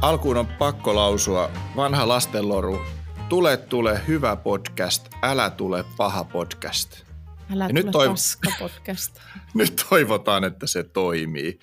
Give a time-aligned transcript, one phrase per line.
[0.00, 2.80] Alkuun on pakko lausua vanha lastenloru.
[3.28, 7.02] Tule, tule hyvä podcast, älä tule paha podcast.
[7.52, 9.20] Älä Ja tule nyt nyt toiv- paska podcast.
[9.54, 11.58] Nyt toivotaan, että se toimii.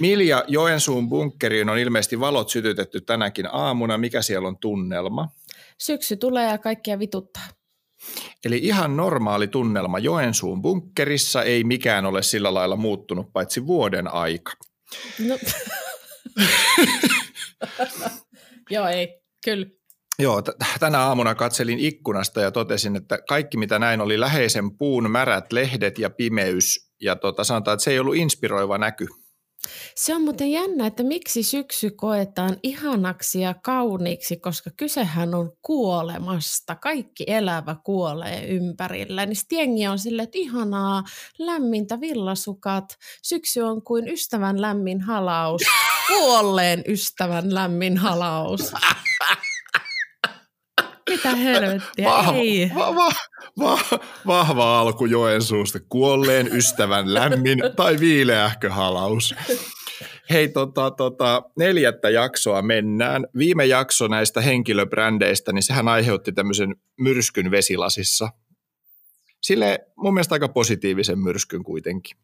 [0.00, 3.98] Milja Joensuun bunkkeriin on ilmeisesti valot sytytetty tänäkin aamuna.
[3.98, 5.28] Mikä siellä on tunnelma?
[5.78, 7.42] Syksy tulee ja kaikkia vituttaa.
[8.44, 11.42] Eli ihan normaali tunnelma Joensuun bunkkerissa.
[11.42, 14.52] Ei mikään ole sillä lailla muuttunut, paitsi vuoden aika.
[15.18, 15.38] No.
[18.70, 19.66] Joo, ei, kyllä.
[20.18, 20.48] Joo, t-
[20.80, 25.98] tänä aamuna katselin ikkunasta ja totesin, että kaikki mitä näin oli läheisen puun märät lehdet
[25.98, 26.92] ja pimeys.
[27.00, 29.06] Ja tota, sanotaan, että se ei ollut inspiroiva näky.
[29.94, 36.74] Se on muuten jännä, että miksi syksy koetaan ihanaksi ja kauniiksi, koska kysehän on kuolemasta.
[36.74, 39.26] Kaikki elävä kuolee ympärillä.
[39.26, 41.02] Niin jengi on silleen, että ihanaa,
[41.38, 42.98] lämmintä villasukat.
[43.22, 45.62] Syksy on kuin ystävän lämmin halaus.
[46.08, 48.72] Kuolleen ystävän lämmin halaus.
[51.08, 52.08] Mitä helvettiä?
[52.08, 52.70] Vahva, Ei.
[52.74, 53.08] va, va,
[53.58, 53.78] va,
[54.26, 55.78] vahva alku Joensuusta.
[55.88, 59.34] Kuolleen ystävän lämmin tai viileähkö halaus.
[60.30, 63.26] Hei, tota, tota, neljättä jaksoa mennään.
[63.38, 68.28] Viime jakso näistä henkilöbrändeistä, niin sehän aiheutti tämmöisen myrskyn vesilasissa.
[69.40, 72.16] Sille mun mielestä aika positiivisen myrskyn kuitenkin.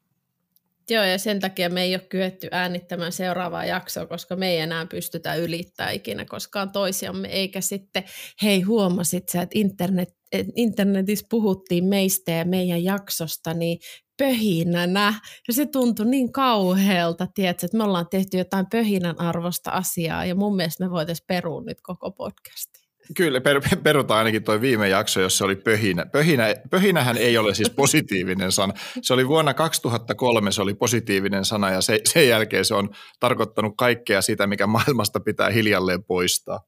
[0.91, 4.87] Joo, ja sen takia me ei ole kyetty äänittämään seuraavaa jaksoa, koska me ei enää
[4.87, 8.05] pystytä ylittämään ikinä koskaan toisiamme, eikä sitten,
[8.43, 13.79] hei huomasit sä, että internet, et internetissä puhuttiin meistä ja meidän jaksosta, niin
[14.19, 15.15] pöhinänä,
[15.49, 20.35] ja se tuntui niin kauhealta, tiedätkö, että me ollaan tehty jotain pöhinän arvosta asiaa, ja
[20.35, 22.84] mun mielestä me voitaisiin perua nyt koko podcasti.
[23.17, 26.07] Kyllä, per, perutaan ainakin tuo viime jakso, jos se oli pöhinä.
[26.07, 26.55] pöhinä.
[26.71, 28.75] Pöhinähän ei ole siis positiivinen sana.
[29.03, 33.75] Se oli vuonna 2003, se oli positiivinen sana ja se, sen jälkeen se on tarkoittanut
[33.77, 36.61] kaikkea sitä, mikä maailmasta pitää hiljalleen poistaa.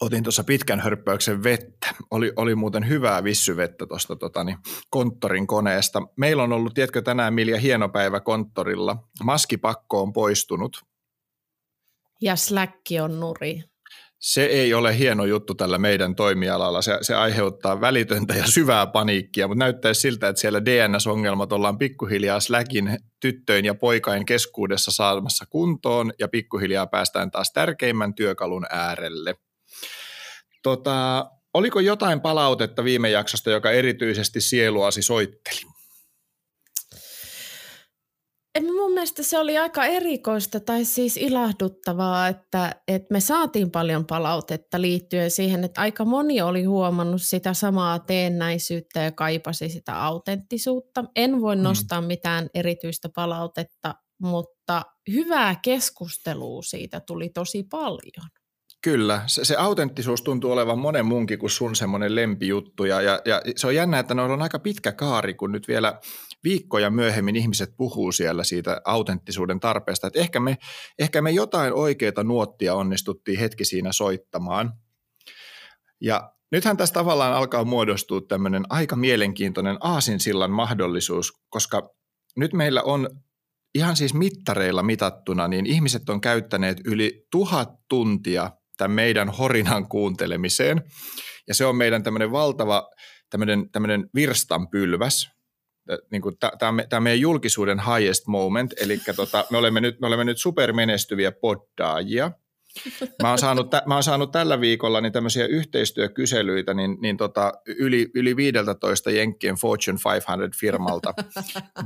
[0.00, 1.94] Otin tuossa pitkän hörppäyksen vettä.
[2.10, 4.56] Oli, oli muuten hyvää vissyvettä tuosta totani,
[4.90, 6.02] konttorin koneesta.
[6.16, 8.96] Meillä on ollut, tiedätkö, tänään Milja hieno päivä konttorilla.
[9.24, 10.82] Maskipakko on poistunut.
[12.20, 13.71] Ja släkki on nuri.
[14.22, 16.82] Se ei ole hieno juttu tällä meidän toimialalla.
[16.82, 22.40] Se, se aiheuttaa välitöntä ja syvää paniikkia, mutta näyttää siltä, että siellä DNS-ongelmat ollaan pikkuhiljaa
[22.40, 29.34] Slackin tyttöin ja poikain keskuudessa saamassa kuntoon ja pikkuhiljaa päästään taas tärkeimmän työkalun äärelle.
[30.62, 35.71] Tota, oliko jotain palautetta viime jaksosta, joka erityisesti sieluasi soitteli?
[38.54, 44.06] En, mun mielestä se oli aika erikoista tai siis ilahduttavaa, että, että me saatiin paljon
[44.06, 51.04] palautetta liittyen siihen, että aika moni oli huomannut sitä samaa teennäisyyttä ja kaipasi sitä autenttisuutta.
[51.16, 51.62] En voi Mm.
[51.62, 54.82] nostaa mitään erityistä palautetta, mutta
[55.12, 58.28] hyvää keskustelua siitä tuli tosi paljon.
[58.82, 62.84] Kyllä, se, se autenttisuus tuntuu olevan monen munkin kuin sun semmoinen lempijuttu.
[62.84, 66.00] Ja, ja, ja se on jännä, että noilla on aika pitkä kaari, kun nyt vielä
[66.44, 70.58] viikkoja myöhemmin ihmiset puhuu siellä siitä autenttisuuden tarpeesta, että ehkä me,
[70.98, 74.72] ehkä me jotain oikeita nuottia onnistuttiin hetki siinä soittamaan.
[76.00, 81.90] Ja nythän tässä tavallaan alkaa muodostua tämmöinen aika mielenkiintoinen aasinsillan mahdollisuus, koska
[82.36, 83.08] nyt meillä on
[83.74, 88.50] ihan siis mittareilla mitattuna, niin ihmiset on käyttäneet yli tuhat tuntia
[88.82, 90.82] tämän meidän horinan kuuntelemiseen.
[91.48, 92.90] Ja se on meidän tämmöinen valtava
[93.30, 95.30] tämmöinen, tämmöinen virstanpylväs,
[96.10, 96.22] niin
[96.58, 101.32] tämä, tämä meidän julkisuuden highest moment, eli tota, me, olemme nyt, me olemme nyt supermenestyviä
[101.32, 102.30] poddaajia.
[103.22, 108.10] Mä oon saanut, mä oon saanut tällä viikolla niin tämmöisiä yhteistyökyselyitä niin, niin tota, yli,
[108.14, 111.14] yli 15 Jenkkien Fortune 500-firmalta.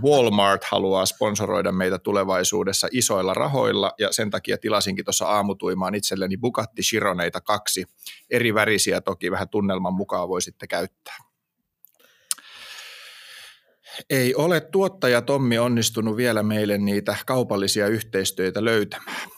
[0.04, 6.82] Walmart haluaa sponsoroida meitä tulevaisuudessa isoilla rahoilla ja sen takia tilasinkin tuossa aamutuimaan itselleni Bugatti
[6.82, 7.84] Chironeita kaksi.
[8.30, 11.16] Eri värisiä toki vähän tunnelman mukaan voisitte käyttää.
[14.10, 19.35] Ei ole tuottaja Tommi onnistunut vielä meille niitä kaupallisia yhteistyötä löytämään.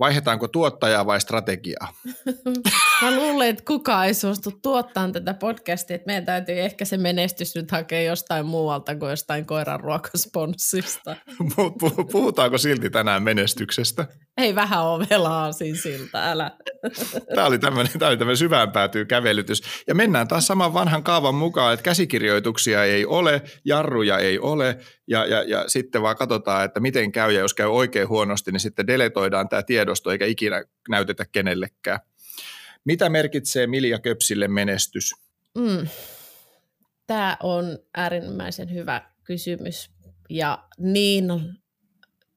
[0.00, 1.92] Vaihdetaanko tuottajaa vai strategiaa?
[3.02, 7.54] Mä luulen, että kukaan ei suostu tuottamaan tätä podcastia, että meidän täytyy ehkä se menestys
[7.54, 11.16] nyt hakea jostain muualta kuin jostain koiran ruokasponssista.
[12.12, 14.06] Puhutaanko silti tänään menestyksestä?
[14.36, 16.50] Ei vähän ole velaa siinä siltä, älä.
[17.34, 19.62] Tämä oli tämmöinen, tämä oli tämmöinen syvään päätyy kävelytys.
[19.86, 25.26] Ja mennään taas saman vanhan kaavan mukaan, että käsikirjoituksia ei ole, jarruja ei ole, ja,
[25.26, 28.86] ja, ja sitten vaan katsotaan, että miten käy, ja jos käy oikein huonosti, niin sitten
[28.86, 32.00] deletoidaan tämä tiedosto, eikä ikinä näytetä kenellekään.
[32.84, 35.12] Mitä merkitsee Milja Köpsille menestys?
[35.58, 35.88] Mm.
[37.06, 39.90] Tämä on äärimmäisen hyvä kysymys.
[40.30, 41.24] Ja niin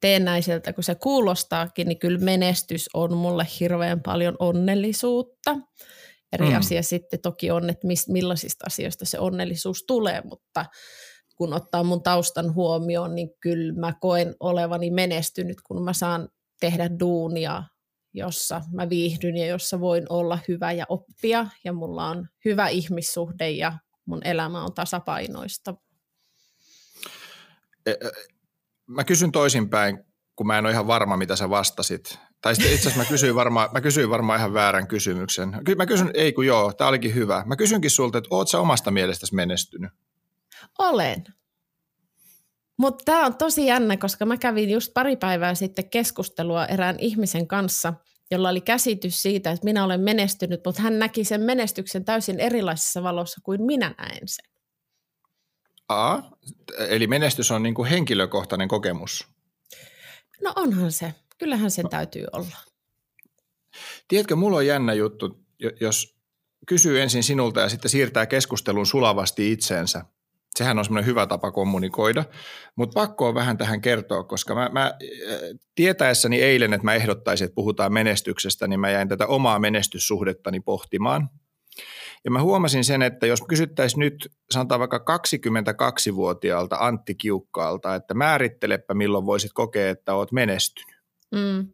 [0.01, 5.55] teennäiseltä kuin se kuulostaakin, niin kyllä menestys on mulle hirveän paljon onnellisuutta.
[6.33, 6.57] Eri mm.
[6.57, 10.65] asia sitten toki on, että mis, millaisista asioista se onnellisuus tulee, mutta
[11.35, 16.29] kun ottaa mun taustan huomioon, niin kyllä mä koen olevani menestynyt, kun mä saan
[16.59, 17.63] tehdä duunia,
[18.13, 23.49] jossa mä viihdyn ja jossa voin olla hyvä ja oppia ja mulla on hyvä ihmissuhde
[23.49, 25.75] ja mun elämä on tasapainoista.
[27.85, 27.97] E, e,
[28.87, 29.99] mä kysyn toisinpäin,
[30.35, 32.19] kun mä en ole ihan varma, mitä sä vastasit.
[32.41, 35.49] Tai itse asiassa mä kysyin, varmaan, mä kysyin varmaan ihan väärän kysymyksen.
[35.77, 37.43] Mä kysyn, ei kun joo, tämä olikin hyvä.
[37.45, 39.91] Mä kysynkin sulta, että oot sä omasta mielestäsi menestynyt?
[40.79, 41.23] Olen.
[42.77, 47.47] Mutta tämä on tosi jännä, koska mä kävin just pari päivää sitten keskustelua erään ihmisen
[47.47, 47.93] kanssa,
[48.31, 53.03] jolla oli käsitys siitä, että minä olen menestynyt, mutta hän näki sen menestyksen täysin erilaisessa
[53.03, 54.45] valossa kuin minä näen sen.
[55.89, 56.31] Aa,
[56.77, 59.27] eli menestys on niin kuin henkilökohtainen kokemus.
[60.43, 61.13] No onhan se.
[61.37, 62.57] Kyllähän sen täytyy olla.
[64.07, 65.45] Tiedätkö, mulla on jännä juttu,
[65.81, 66.15] jos
[66.67, 70.05] kysyy ensin sinulta ja sitten siirtää keskustelun sulavasti itseensä.
[70.57, 72.23] Sehän on semmoinen hyvä tapa kommunikoida,
[72.75, 74.93] mutta pakko on vähän tähän kertoa, koska mä, mä
[75.75, 81.29] tietäessäni eilen, että mä ehdottaisin, että puhutaan menestyksestä, niin mä jäin tätä omaa menestyssuhdettani pohtimaan–
[82.25, 88.93] ja mä huomasin sen, että jos kysyttäisiin nyt, sanotaan vaikka 22-vuotiaalta Antti Kiukkaalta, että määrittelepä
[88.93, 90.97] milloin voisit kokea, että oot menestynyt.
[91.31, 91.67] Mm.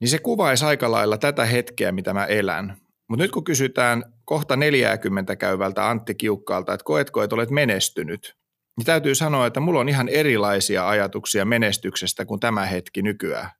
[0.00, 2.76] Niin se kuvaisi aika lailla tätä hetkeä, mitä mä elän.
[3.08, 8.36] Mutta nyt kun kysytään kohta 40 käyvältä Antti Kiukkaalta, että koetko, että olet menestynyt,
[8.76, 13.50] niin täytyy sanoa, että mulla on ihan erilaisia ajatuksia menestyksestä kuin tämä hetki nykyään.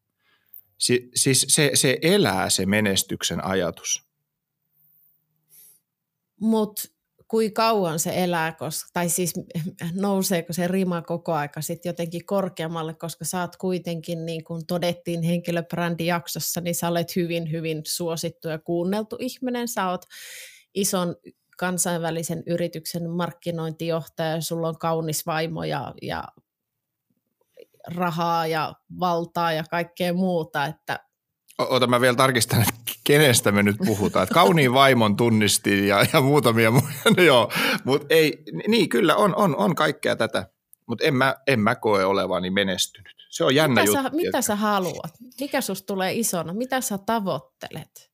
[0.78, 4.04] Si- siis se, se elää se menestyksen ajatus
[6.40, 6.82] mutta
[7.34, 9.34] kui kauan se elää, koska, tai siis
[10.06, 15.22] nouseeko se rima koko aika sitten jotenkin korkeammalle, koska sä oot kuitenkin, niin kuin todettiin
[15.22, 19.68] henkilöbrändijaksossa, niin sä olet hyvin, hyvin suosittu ja kuunneltu ihminen.
[19.68, 20.02] Sä oot
[20.74, 21.16] ison
[21.58, 26.24] kansainvälisen yrityksen markkinointijohtaja, sulla on kaunis vaimo ja, ja
[27.86, 31.00] rahaa ja valtaa ja kaikkea muuta, että
[31.58, 32.74] Ota mä vielä tarkistan, että
[33.04, 34.22] kenestä me nyt puhutaan.
[34.22, 36.88] Että kauniin vaimon tunnistin ja, ja muutamia muita.
[37.16, 37.52] No joo,
[37.84, 40.46] mutta ei, niin kyllä on, on, on kaikkea tätä.
[40.88, 43.14] Mutta en mä, en mä koe olevani menestynyt.
[43.30, 44.02] Se on jännä mitä juttu.
[44.02, 45.12] Sä, mitä sä haluat?
[45.40, 46.52] Mikä susta tulee isona?
[46.52, 48.13] Mitä sä tavoittelet?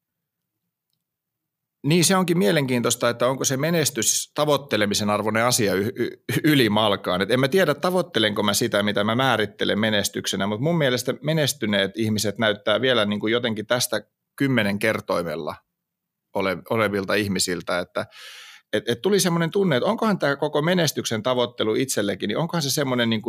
[1.85, 7.23] Niin se onkin mielenkiintoista, että onko se menestys tavoittelemisen arvoinen asia y- y- ylimalkaan.
[7.23, 11.91] Et en mä tiedä, tavoittelenko mä sitä, mitä mä määrittelen menestyksenä, mutta mun mielestä menestyneet
[11.97, 14.03] ihmiset näyttää vielä niin kuin jotenkin tästä
[14.37, 15.55] kymmenen kertoimella
[16.35, 18.07] ole, olevilta ihmisiltä, että
[18.73, 22.71] et, et tuli semmoinen tunne, että onkohan tämä koko menestyksen tavoittelu itsellekin, niin onkohan se
[22.71, 23.23] semmoinen, niin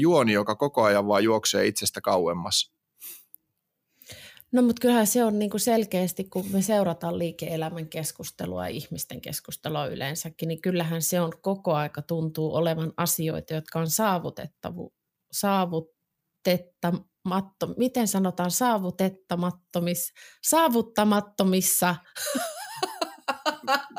[0.00, 2.72] juoni, joka koko ajan vaan juoksee itsestä kauemmas.
[4.52, 9.86] No mutta kyllähän se on niinku selkeästi, kun me seurataan liike-elämän keskustelua ja ihmisten keskustelua
[9.86, 14.92] yleensäkin, niin kyllähän se on koko aika tuntuu olevan asioita, jotka on saavutettavu,
[15.32, 20.12] saavutettamatto, miten sanotaan saavutettamattomissa,
[20.42, 21.96] saavuttamattomissa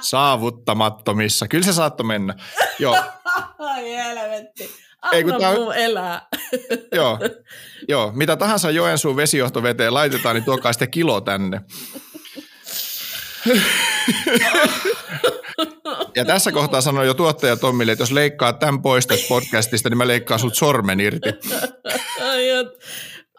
[0.00, 1.48] Saavuttamattomissa.
[1.48, 2.34] Kyllä se saattoi mennä.
[2.78, 3.02] Joo.
[3.58, 4.83] Ai helvetti.
[5.12, 5.54] Ei, kun tää...
[5.76, 6.26] elää.
[6.98, 7.18] joo,
[7.88, 11.60] joo, mitä tahansa Joensuun vesijohtoveteen laitetaan, niin tuokaa sitten kilo tänne.
[16.16, 19.98] ja tässä kohtaa sanoin jo tuottaja Tommille, että jos leikkaa tämän pois tästä podcastista, niin
[19.98, 21.28] mä leikkaan sut sormen irti.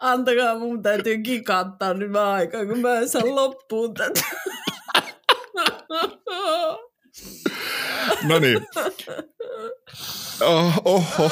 [0.00, 4.20] Antakaa, mun täytyy kikattaa nyt mä aikaa, kun mä en saa loppuun tätä.
[8.22, 8.66] no niin.
[10.40, 11.30] Oh, oho.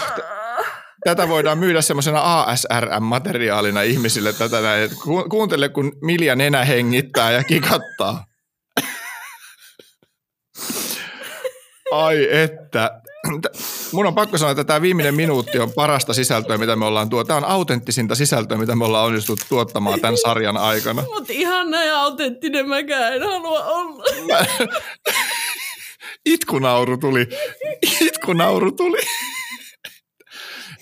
[1.05, 4.33] Tätä voidaan myydä semmoisena ASRM-materiaalina ihmisille.
[4.33, 4.91] Tätä näin.
[5.31, 8.25] Kuuntele, kun Milja nenä hengittää ja kikattaa.
[11.93, 13.01] Ai että.
[13.93, 17.25] Mun on pakko sanoa, että tämä viimeinen minuutti on parasta sisältöä, mitä me ollaan tuo.
[17.25, 21.03] Tämä on autenttisinta sisältöä, mitä me ollaan onnistuttu tuottamaan tämän sarjan aikana.
[21.03, 24.05] Mutta ihan näin autenttinen mäkään en halua olla.
[26.27, 27.27] Itkunauru tuli.
[28.01, 29.01] Itkunauru tuli.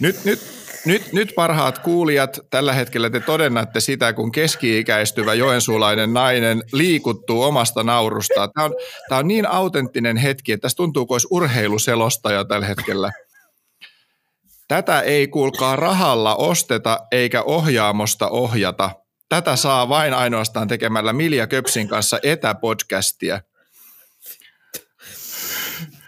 [0.00, 0.40] Nyt, nyt,
[0.86, 7.84] nyt, nyt parhaat kuulijat, tällä hetkellä te todennatte sitä, kun keski-ikäistyvä joensuulainen nainen liikuttuu omasta
[7.84, 8.50] naurustaan.
[8.54, 8.74] Tämä on,
[9.08, 13.12] tämä on niin autenttinen hetki, että tässä tuntuu kuin olisi urheiluselostaja tällä hetkellä.
[14.68, 18.90] Tätä ei kuulkaa rahalla osteta eikä ohjaamosta ohjata.
[19.28, 23.40] Tätä saa vain ainoastaan tekemällä Milja Köpsin kanssa etäpodcastia.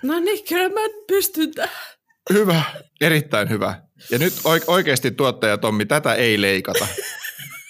[0.04, 1.94] No niin, kyllä mä pystyn tähän.
[2.32, 2.62] Hyvä,
[3.00, 3.74] erittäin hyvä.
[4.10, 4.34] Ja nyt
[4.66, 6.86] oikeasti tuottaja Tommi, tätä ei leikata.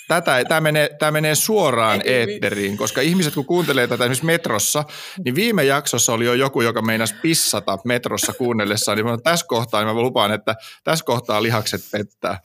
[0.09, 4.85] Tätä, tämä, menee, tämä menee suoraan eetteriin, koska ihmiset kun kuuntelee tätä esimerkiksi metrossa,
[5.25, 8.99] niin viime jaksossa oli jo joku, joka meinasi pissata metrossa kuunnellessaan.
[8.99, 12.41] Niin tässä kohtaa, niin mä lupaan, että tässä kohtaa lihakset pettää.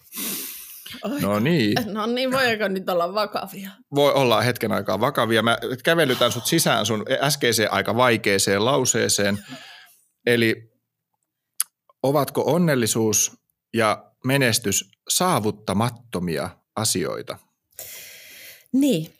[1.03, 1.21] Oi.
[1.21, 1.75] No niin.
[1.85, 3.69] No niin, voiko nyt olla vakavia?
[3.95, 5.43] Voi olla hetken aikaa vakavia.
[5.43, 9.39] Mä kävelytän sut sisään sun äskeiseen aika vaikeeseen lauseeseen.
[10.25, 10.73] Eli
[12.03, 13.31] ovatko onnellisuus
[13.73, 17.37] ja menestys saavuttamattomia asioita?
[18.73, 19.13] Niin,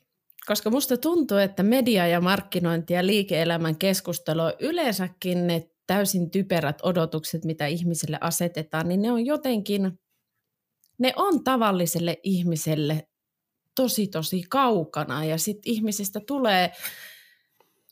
[0.46, 7.46] koska musta tuntuu, että media ja markkinointi ja liike-elämän keskustelu yleensäkin ne täysin typerät odotukset,
[7.46, 10.00] mitä ihmisille asetetaan, niin ne on jotenkin,
[10.98, 13.08] ne on tavalliselle ihmiselle
[13.75, 16.72] tosi tosi kaukana ja sitten ihmisistä tulee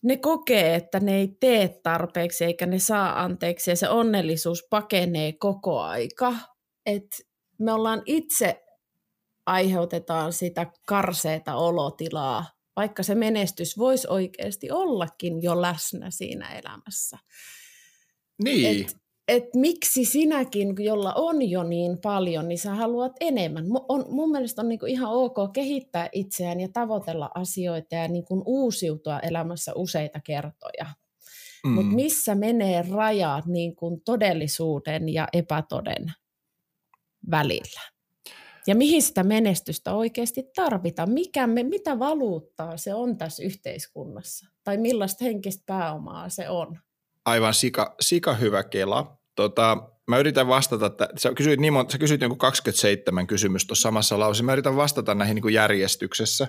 [0.03, 5.31] ne kokee, että ne ei tee tarpeeksi eikä ne saa anteeksi ja se onnellisuus pakenee
[5.31, 6.33] koko aika.
[6.85, 7.27] Et
[7.59, 8.63] me ollaan itse
[9.45, 17.17] aiheutetaan sitä karseeta olotilaa, vaikka se menestys voisi oikeasti ollakin jo läsnä siinä elämässä.
[18.43, 18.81] Niin.
[18.81, 23.65] Et et miksi sinäkin, jolla on jo niin paljon, niin sä haluat enemmän.
[23.89, 29.19] On, mun mielestä on niinku ihan ok kehittää itseään ja tavoitella asioita ja niinku uusiutua
[29.19, 30.85] elämässä useita kertoja.
[31.63, 31.71] Mm.
[31.71, 36.13] Mutta missä menee rajat niinku todellisuuden ja epätoden
[37.31, 37.81] välillä?
[38.67, 41.11] Ja mihin sitä menestystä oikeasti tarvitaan?
[41.11, 44.47] Mikä me, mitä valuuttaa se on tässä yhteiskunnassa?
[44.63, 46.79] Tai millaista henkistä pääomaa se on?
[47.25, 49.16] Aivan sika, sika hyvä kela.
[49.37, 49.77] Tota,
[50.07, 54.19] mä yritän vastata, että sä kysyit, niin monta, sä kysyit joku 27 kysymystä tuossa samassa
[54.19, 54.43] lauseessa.
[54.43, 56.47] Mä yritän vastata näihin niin kuin järjestyksessä.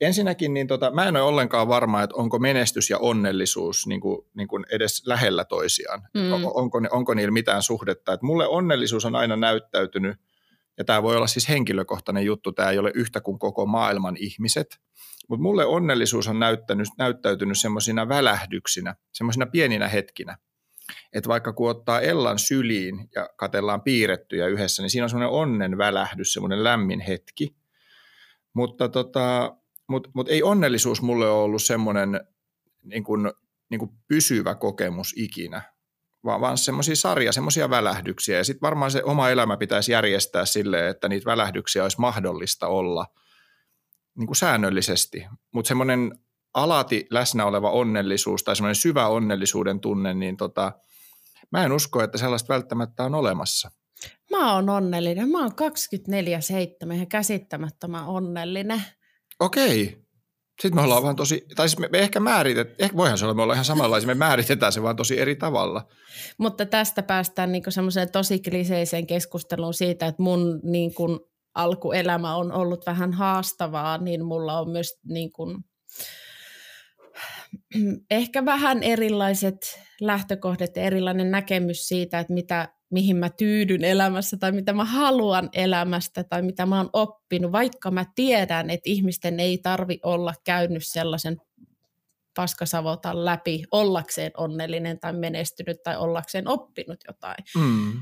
[0.00, 4.26] Ensinnäkin niin tota, mä en ole ollenkaan varma, että onko menestys ja onnellisuus niin kuin,
[4.34, 6.02] niin kuin edes lähellä toisiaan.
[6.14, 6.32] Mm.
[6.32, 8.12] On, onko, onko niillä mitään suhdetta.
[8.12, 10.16] Et mulle onnellisuus on aina näyttäytynyt,
[10.78, 14.80] ja tämä voi olla siis henkilökohtainen juttu, tämä ei ole yhtä kuin koko maailman ihmiset,
[15.28, 20.36] mutta mulle onnellisuus on näyttänyt, näyttäytynyt semmoisina välähdyksinä, semmoisina pieninä hetkinä
[21.12, 25.78] että vaikka kun ottaa Ellan syliin ja katellaan piirrettyjä yhdessä, niin siinä on semmoinen onnen
[25.78, 27.56] välähdys, semmoinen lämmin hetki.
[28.54, 29.56] Mutta tota,
[29.88, 32.20] mut, mut ei onnellisuus mulle ole ollut semmoinen
[32.82, 33.32] niin kuin,
[33.70, 35.62] niin kuin pysyvä kokemus ikinä,
[36.24, 38.36] vaan, vaan semmoisia sarja, semmoisia välähdyksiä.
[38.36, 43.06] Ja sitten varmaan se oma elämä pitäisi järjestää silleen, että niitä välähdyksiä olisi mahdollista olla
[44.14, 45.26] niin kuin säännöllisesti.
[45.52, 46.18] Mutta semmoinen
[46.54, 50.72] alati läsnä oleva onnellisuus tai semmoinen syvä onnellisuuden tunne, niin tota,
[51.52, 53.70] mä en usko, että sellaista välttämättä on olemassa.
[54.30, 55.28] Mä oon onnellinen.
[55.28, 55.52] Mä oon
[56.90, 58.82] 24-7 ja käsittämättömän onnellinen.
[59.40, 60.02] Okei.
[60.60, 63.34] Sitten me ollaan vaan tosi, tai siis me, me ehkä määritetään, ehkä voihan se olla,
[63.34, 65.86] me ollaan ihan samanlaisia, me määritetään se vaan tosi eri tavalla.
[66.38, 72.86] Mutta tästä päästään niinku semmoiseen tosi kliseiseen keskusteluun siitä, että mun niinku alkuelämä on ollut
[72.86, 75.46] vähän haastavaa, niin mulla on myös niinku,
[78.10, 84.52] ehkä vähän erilaiset lähtökohdat ja erilainen näkemys siitä, että mitä, mihin mä tyydyn elämässä tai
[84.52, 89.58] mitä mä haluan elämästä tai mitä mä oon oppinut, vaikka mä tiedän, että ihmisten ei
[89.58, 91.36] tarvi olla käynyt sellaisen
[92.36, 97.44] paskasavotan läpi ollakseen onnellinen tai menestynyt tai ollakseen oppinut jotain.
[97.56, 97.92] Mm.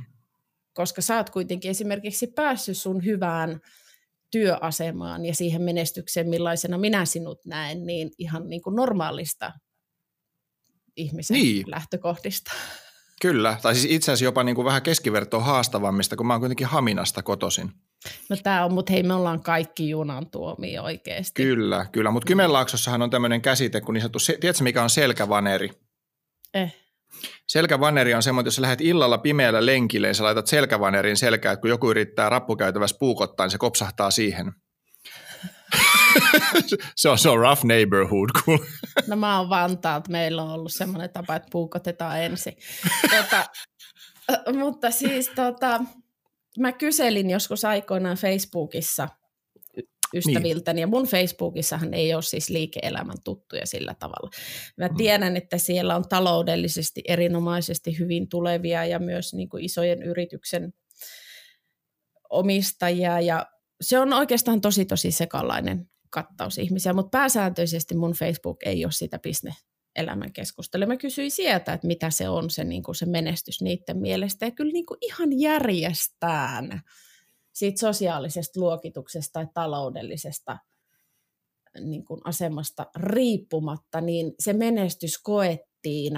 [0.75, 3.61] Koska sä oot kuitenkin esimerkiksi päässyt sun hyvään
[4.31, 9.53] työasemaan ja siihen menestykseen, millaisena minä sinut näen, niin ihan niin kuin normaalista
[10.97, 11.71] ihmisen niin.
[11.71, 12.53] lähtökohdista.
[13.21, 16.67] Kyllä, tai siis itse asiassa jopa niin kuin vähän keskivertoa haastavammista, kun mä oon kuitenkin
[16.67, 17.73] Haminasta kotosin.
[18.29, 21.43] No tämä on, mutta hei me ollaan kaikki junan tuomia oikeasti.
[21.43, 25.71] Kyllä, kyllä, mutta Kymenlaaksossahan on tämmöinen käsite, kun niin sanottu, tiedätkö mikä on selkävaneri?
[26.55, 26.77] Eh.
[27.49, 31.61] Selkävaneri on semmoinen, jos sä lähdet illalla pimeällä lenkille, niin sä laitat selkävanerin selkään, että
[31.61, 34.53] kun joku yrittää rappukäytävässä puukottaa, niin se kopsahtaa siihen.
[36.97, 38.31] se, on, se on rough neighborhood.
[38.45, 38.59] Cool.
[39.07, 42.57] no mä oon Vantaat, meillä on ollut semmoinen tapa, että puukotetaan ensin.
[43.17, 43.45] tota,
[44.59, 45.81] mutta siis tota,
[46.59, 49.09] mä kyselin joskus aikoinaan Facebookissa
[50.15, 50.81] ystäviltäni, niin.
[50.81, 54.31] ja mun Facebookissahan ei ole siis liike-elämän tuttuja sillä tavalla.
[54.77, 54.97] Mä mm.
[54.97, 60.73] tiedän, että siellä on taloudellisesti erinomaisesti hyvin tulevia ja myös niin kuin isojen yrityksen
[62.31, 63.47] omistajia, ja
[63.81, 69.19] se on oikeastaan tosi tosi sekalainen kattaus ihmisiä, mutta pääsääntöisesti mun Facebook ei ole sitä
[69.19, 69.55] bisne
[69.97, 70.87] elämän keskustelua.
[70.87, 74.47] Mä kysyin sieltä, että mitä se on se, niin kuin se menestys niiden mielestä.
[74.47, 76.81] Ja kyllä niin kuin ihan järjestään
[77.61, 80.59] siitä sosiaalisesta luokituksesta tai taloudellisesta
[81.81, 86.13] niin kuin asemasta riippumatta, niin se menestys koettiin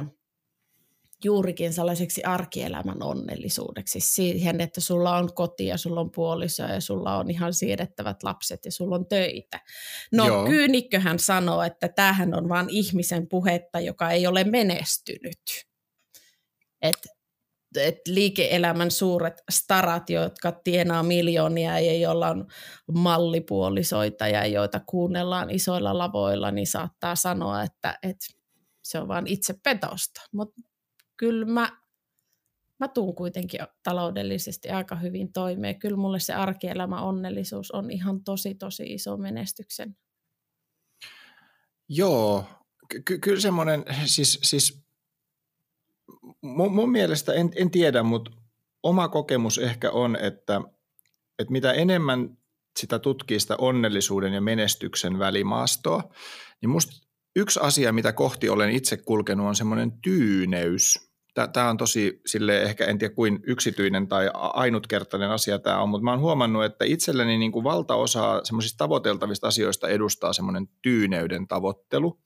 [1.24, 7.16] juurikin sellaiseksi arkielämän onnellisuudeksi, siihen, että sulla on koti ja sulla on puoliso ja sulla
[7.16, 9.60] on ihan siedettävät lapset ja sulla on töitä.
[10.12, 10.46] No Joo.
[10.46, 15.42] kyynikköhän sanoo, että tämähän on vain ihmisen puhetta, joka ei ole menestynyt.
[16.82, 17.21] Että
[17.76, 22.46] et liike-elämän suuret starat, jotka tienaa miljoonia ja joilla on
[22.92, 28.26] mallipuolisoita ja joita kuunnellaan isoilla lavoilla, niin saattaa sanoa, että, että
[28.82, 30.20] se on vain itse petosta.
[30.32, 30.62] Mutta
[31.16, 31.70] kyllä mä,
[32.80, 35.78] mä tuun kuitenkin taloudellisesti aika hyvin toimeen.
[35.78, 39.96] Kyllä mulle se arkielämä onnellisuus on ihan tosi, tosi iso menestyksen.
[41.88, 42.44] Joo,
[43.04, 44.82] ky- semmoinen, siis, siis
[46.40, 48.30] mun, mun mielestä, en, en tiedä, mutta
[48.82, 50.60] oma kokemus ehkä on, että,
[51.38, 52.38] että mitä enemmän
[52.78, 56.02] sitä tutkii sitä onnellisuuden ja menestyksen välimaastoa,
[56.60, 56.92] niin musta
[57.36, 61.12] yksi asia, mitä kohti olen itse kulkenut, on semmoinen tyyneys.
[61.52, 66.04] Tämä on tosi sille ehkä en tiedä kuin yksityinen tai ainutkertainen asia tämä on, mutta
[66.04, 72.18] mä oon huomannut, että itselleni niin kuin valtaosa semmoisista tavoiteltavista asioista edustaa semmoinen tyyneyden tavoittelu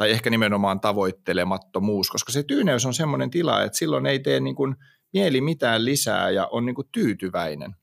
[0.00, 4.56] tai ehkä nimenomaan tavoittelemattomuus, koska se tyyneys on semmoinen tila, että silloin ei tee niin
[4.56, 4.76] kuin
[5.12, 7.76] mieli mitään lisää ja on niin kuin tyytyväinen.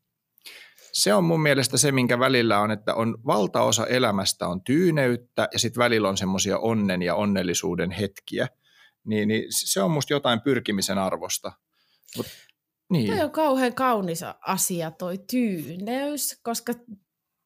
[0.94, 5.60] Se on mun mielestä se, minkä välillä on, että on valtaosa elämästä on tyyneyttä ja
[5.60, 8.48] sitten välillä on semmoisia onnen ja onnellisuuden hetkiä–
[9.08, 11.52] niin, niin se on musta jotain pyrkimisen arvosta.
[12.18, 12.26] Mut,
[12.90, 13.12] niin.
[13.12, 16.74] Tämä on kauhean kaunis asia toi tyyneys, koska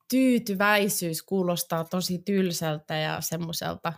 [0.09, 3.93] tyytyväisyys kuulostaa tosi tylsältä ja semmoiselta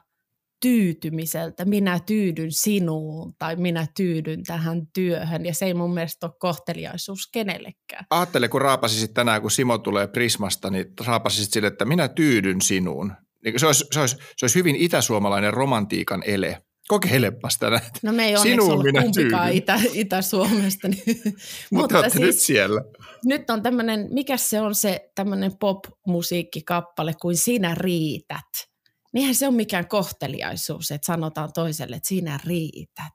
[0.64, 1.66] tyytymiseltä.
[1.66, 7.30] Minä tyydyn sinuun tai minä tyydyn tähän työhön ja se ei mun mielestä ole kohteliaisuus
[7.34, 8.06] kenellekään.
[8.10, 13.14] Aattele, kun raapasisit tänään, kun Simo tulee Prismasta, niin raapasisit sille, että minä tyydyn sinuun.
[13.44, 16.62] Niin se olisi, se olisi, se olisi hyvin itäsuomalainen romantiikan ele.
[16.88, 17.82] Kokeilepas tänä.
[18.04, 20.88] No me ei onneksi ollut kumpikaan Itä, Itä-Suomesta.
[20.88, 21.22] Niin.
[21.72, 22.82] Mutta olette siis, nyt siellä.
[23.26, 28.73] Nyt on tämmöinen, mikä se on se tämmöinen pop-musiikkikappale kuin Sinä riität.
[29.14, 33.14] Niinhän se on mikään kohteliaisuus, että sanotaan toiselle, että sinä riität.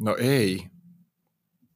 [0.00, 0.66] No ei.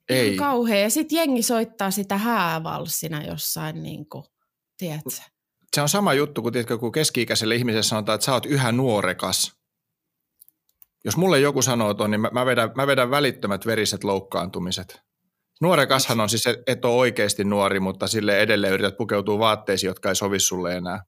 [0.08, 0.34] Ei.
[0.34, 0.80] Ihan kauhea.
[0.80, 4.24] Ja sitten jengi soittaa sitä häävalssina jossain, niin kuin,
[4.78, 5.10] tiedätkö?
[5.76, 9.52] Se on sama juttu, kun, tiedätkö, kun keski-ikäiselle ihmiselle sanotaan, että sä oot yhä nuorekas–
[11.06, 15.00] jos mulle joku sanoo ton, niin mä, mä, vedän, mä vedän välittömät veriset loukkaantumiset.
[15.60, 20.14] Nuorekashan on siis, et ole oikeasti nuori, mutta sille edelleen yrität pukeutua vaatteisiin, jotka ei
[20.14, 21.02] sovi sulle enää.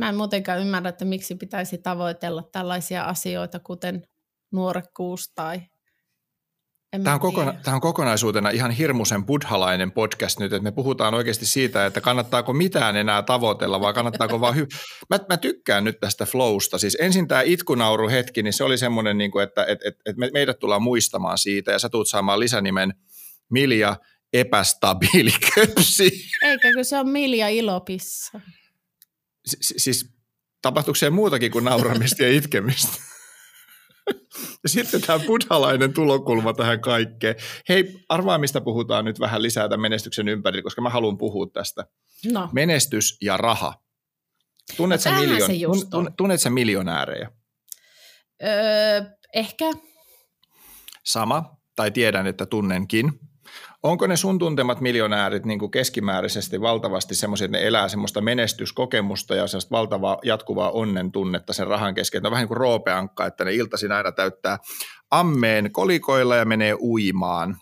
[0.00, 4.02] Mä en muutenkaan ymmärrä, että miksi pitäisi tavoitella tällaisia asioita, kuten
[4.52, 5.60] nuorekkuus tai
[7.04, 11.46] Tämä on, kokona- tämä on kokonaisuutena ihan hirmuisen buddhalainen podcast nyt, että me puhutaan oikeasti
[11.46, 14.66] siitä, että kannattaako mitään enää tavoitella, vai kannattaako vaan hy-
[15.10, 16.78] mä, mä tykkään nyt tästä flowsta.
[16.78, 20.30] Siis ensin tämä itkunauru hetki, niin se oli semmoinen, niin kuin, että että, että me,
[20.32, 22.94] meidät tullaan muistamaan siitä, ja sä tulet saamaan lisänimen
[23.50, 23.96] Milja
[24.32, 26.10] epästabiili köpsi.
[26.42, 28.40] Eikä, kun se on Milja ilopissa.
[29.50, 30.14] Si- siis
[30.62, 32.92] tapahtuuko se muutakin kuin nauramista ja itkemistä?
[34.62, 37.34] Ja sitten tämä buddhalainen tulokulma tähän kaikkeen.
[37.68, 41.84] Hei, arvaa mistä puhutaan nyt vähän lisää tämän menestyksen ympärillä, koska mä haluan puhua tästä.
[42.32, 42.48] No.
[42.52, 43.74] Menestys ja raha.
[44.76, 47.30] Tunnet no, miljoon, tun, tunnet sä miljonäärejä?
[48.42, 49.64] Öö, ehkä.
[51.04, 53.12] Sama, tai tiedän, että tunnenkin.
[53.82, 59.34] Onko ne sun tuntemat miljonäärit niin kuin keskimääräisesti valtavasti semmoisia, että ne elää semmoista menestyskokemusta
[59.34, 62.26] ja semmoista valtavaa jatkuvaa onnen tunnetta sen rahan kesken?
[62.26, 64.58] On vähän niin kuin roopeankka, että ne iltaisin aina täyttää
[65.10, 67.56] ammeen kolikoilla ja menee uimaan.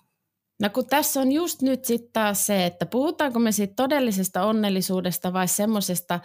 [0.62, 5.32] No kun tässä on just nyt sitten taas se, että puhutaanko me siitä todellisesta onnellisuudesta
[5.32, 6.20] vai semmoisesta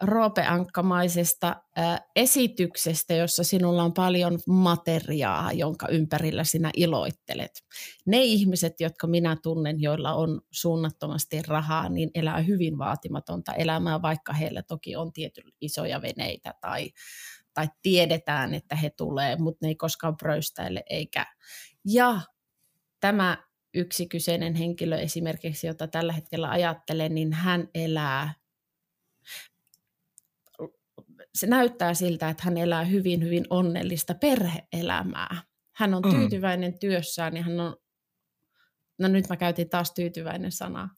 [0.00, 7.50] roopeankkamaisesta äh, esityksestä, jossa sinulla on paljon materiaa, jonka ympärillä sinä iloittelet.
[8.06, 14.32] Ne ihmiset, jotka minä tunnen, joilla on suunnattomasti rahaa, niin elää hyvin vaatimatonta elämää, vaikka
[14.32, 16.90] heillä toki on tietyn isoja veneitä tai,
[17.54, 21.26] tai tiedetään, että he tulee, mutta ne ei koskaan pröystäile eikä.
[21.84, 22.20] Ja
[23.00, 23.38] tämä
[23.74, 28.39] yksi kyseinen henkilö esimerkiksi, jota tällä hetkellä ajattelen, niin hän elää
[31.34, 35.42] se näyttää siltä, että hän elää hyvin, hyvin onnellista perheelämää.
[35.76, 36.10] Hän on mm.
[36.10, 36.78] tyytyväinen mm.
[36.78, 37.76] työssään ja hän on,
[38.98, 40.88] no nyt mä käytin taas tyytyväinen sanaa.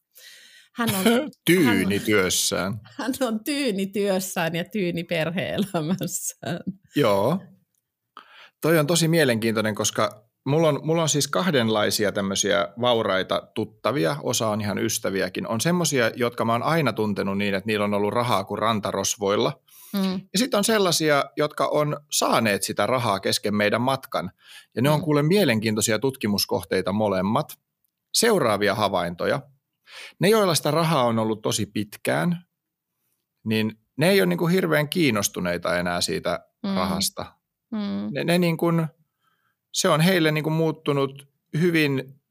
[0.75, 1.03] Hän on,
[1.45, 2.79] tyyni hän, työssään.
[2.97, 6.59] Hän on tyyni työssään ja tyyni perheelämässään.
[6.95, 7.39] Joo.
[8.61, 14.47] Toi on tosi mielenkiintoinen, koska mulla on, mulla on siis kahdenlaisia tämmöisiä vauraita tuttavia, osa
[14.47, 15.47] on ihan ystäviäkin.
[15.47, 19.59] On semmoisia, jotka mä oon aina tuntenut niin, että niillä on ollut rahaa kuin rantarosvoilla–
[19.93, 20.21] Mm.
[20.33, 24.31] Ja sitten on sellaisia, jotka on saaneet sitä rahaa kesken meidän matkan.
[24.75, 25.03] Ja ne on mm.
[25.03, 27.59] kuule mielenkiintoisia tutkimuskohteita molemmat.
[28.13, 29.41] Seuraavia havaintoja.
[30.19, 32.45] Ne, joilla sitä rahaa on ollut tosi pitkään,
[33.45, 36.75] niin ne ei ole niin kuin hirveän kiinnostuneita enää siitä mm.
[36.75, 37.25] rahasta.
[37.71, 38.09] Mm.
[38.11, 38.87] Ne, ne niin kuin,
[39.73, 41.27] se on heille niin kuin muuttunut
[41.59, 42.21] hyvin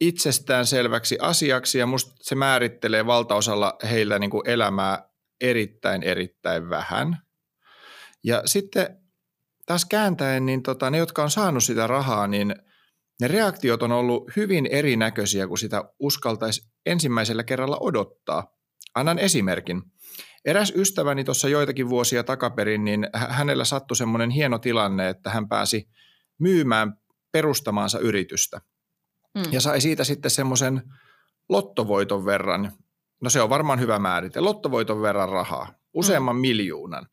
[0.00, 5.09] itsestään selväksi asiaksi ja musta se määrittelee valtaosalla heillä niin kuin elämää
[5.40, 7.18] erittäin, erittäin vähän.
[8.24, 8.96] Ja sitten
[9.66, 12.54] taas kääntäen, niin tota, ne, jotka on saanut sitä rahaa, niin
[13.20, 18.54] ne reaktiot on ollut hyvin erinäköisiä, kuin sitä uskaltaisi ensimmäisellä kerralla odottaa.
[18.94, 19.82] Annan esimerkin.
[20.44, 25.88] Eräs ystäväni tuossa joitakin vuosia takaperin, niin hänellä sattui semmoinen hieno tilanne, että hän pääsi
[26.38, 26.92] myymään
[27.32, 28.60] perustamaansa yritystä.
[29.34, 29.42] Mm.
[29.50, 30.82] Ja sai siitä sitten semmoisen
[31.48, 32.72] lottovoiton verran,
[33.22, 36.40] no se on varmaan hyvä määrite, lottovoiton verran rahaa, useamman mm.
[36.40, 37.06] miljoonan.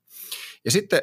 [0.65, 1.01] Ja sitten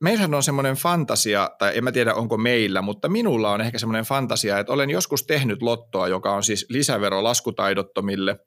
[0.00, 4.04] meillähän on semmoinen fantasia, tai en mä tiedä onko meillä, mutta minulla on ehkä semmoinen
[4.04, 8.38] fantasia, että olen joskus tehnyt lottoa, joka on siis lisävero laskutaidottomille.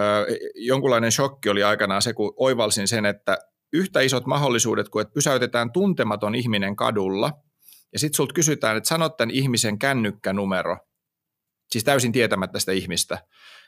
[0.00, 3.38] Öö, jonkunlainen shokki oli aikanaan se, kun oivalsin sen, että
[3.72, 7.32] yhtä isot mahdollisuudet kuin, että pysäytetään tuntematon ihminen kadulla,
[7.92, 10.76] ja sitten sulta kysytään, että sanot tämän ihmisen kännykkänumero,
[11.70, 13.18] siis täysin tietämättä sitä ihmistä,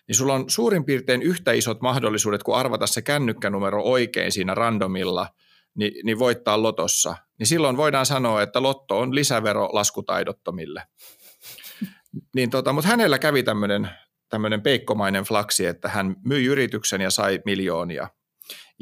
[0.09, 5.29] niin sulla on suurin piirtein yhtä isot mahdollisuudet kuin arvata se kännykkänumero oikein siinä randomilla,
[5.75, 7.17] niin, niin voittaa lotossa.
[7.39, 10.83] Niin silloin voidaan sanoa, että lotto on lisävero laskutaidottomille.
[12.37, 13.91] niin tota, mutta hänellä kävi tämmöinen
[14.29, 18.09] tämmöinen peikkomainen flaksi, että hän myi yrityksen ja sai miljoonia–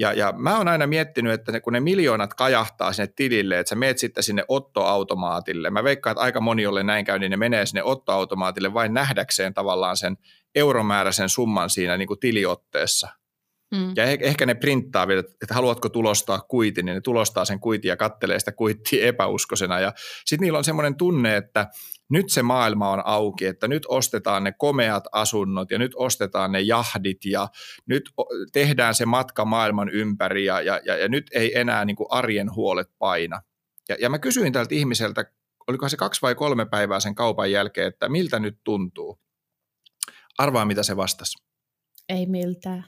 [0.00, 3.74] ja, ja mä oon aina miettinyt, että kun ne miljoonat kajahtaa sinne tilille, että sä
[3.74, 5.70] meet sitten sinne ottoautomaatille.
[5.70, 9.54] Mä veikkaan, että aika moni, jolle näin käy, niin ne menee sinne ottoautomaatille vain nähdäkseen
[9.54, 10.16] tavallaan sen
[10.54, 13.08] euromääräisen summan siinä niin kuin tiliotteessa.
[13.74, 13.92] Mm.
[13.96, 17.96] Ja ehkä ne printtaa vielä, että haluatko tulostaa kuitin, niin ne tulostaa sen kuitin ja
[17.96, 19.80] kattelee sitä kuittia epäuskosena.
[19.80, 19.92] Ja
[20.24, 21.66] sitten niillä on semmoinen tunne, että
[22.10, 26.60] nyt se maailma on auki, että nyt ostetaan ne komeat asunnot ja nyt ostetaan ne
[26.60, 27.48] jahdit ja
[27.86, 28.10] nyt
[28.52, 32.54] tehdään se matka maailman ympäri ja, ja, ja, ja nyt ei enää niin kuin arjen
[32.54, 33.42] huolet paina.
[33.88, 35.24] Ja, ja mä kysyin tältä ihmiseltä,
[35.68, 39.20] oliko se kaksi vai kolme päivää sen kaupan jälkeen, että miltä nyt tuntuu.
[40.40, 41.38] Arvaa, mitä se vastasi.
[42.08, 42.84] Ei miltään.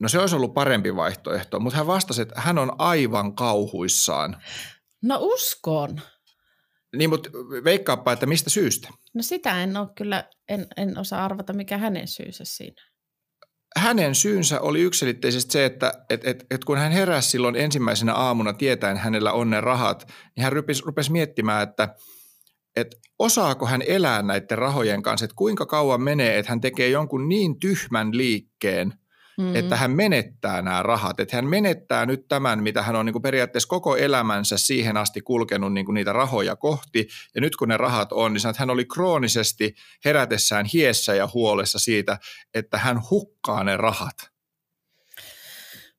[0.00, 4.42] No se olisi ollut parempi vaihtoehto, mutta hän vastasi, että hän on aivan kauhuissaan.
[5.02, 6.00] No uskon.
[6.96, 7.30] Niin, mutta
[7.64, 8.88] veikkaappa, että mistä syystä?
[9.14, 12.82] No sitä en ole kyllä, en, en osaa arvata, mikä hänen syynsä siinä.
[13.76, 18.52] Hänen syynsä oli yksilitteisesti se, että et, et, et kun hän heräsi silloin ensimmäisenä aamuna
[18.52, 20.06] tietäen hänellä on ne rahat,
[20.36, 21.94] niin hän rupesi, rupesi miettimään, että
[22.76, 27.28] et osaako hän elää näiden rahojen kanssa, että kuinka kauan menee, että hän tekee jonkun
[27.28, 28.94] niin tyhmän liikkeen–
[29.38, 29.56] mm.
[29.56, 31.20] että hän menettää nämä rahat.
[31.20, 35.20] Että hän menettää nyt tämän, mitä hän on niin kuin periaatteessa koko elämänsä siihen asti
[35.20, 37.08] kulkenut niin kuin niitä rahoja kohti.
[37.34, 41.78] Ja nyt kun ne rahat on, niin että hän oli kroonisesti herätessään hiessä ja huolessa
[41.78, 42.18] siitä,
[42.54, 44.33] että hän hukkaa ne rahat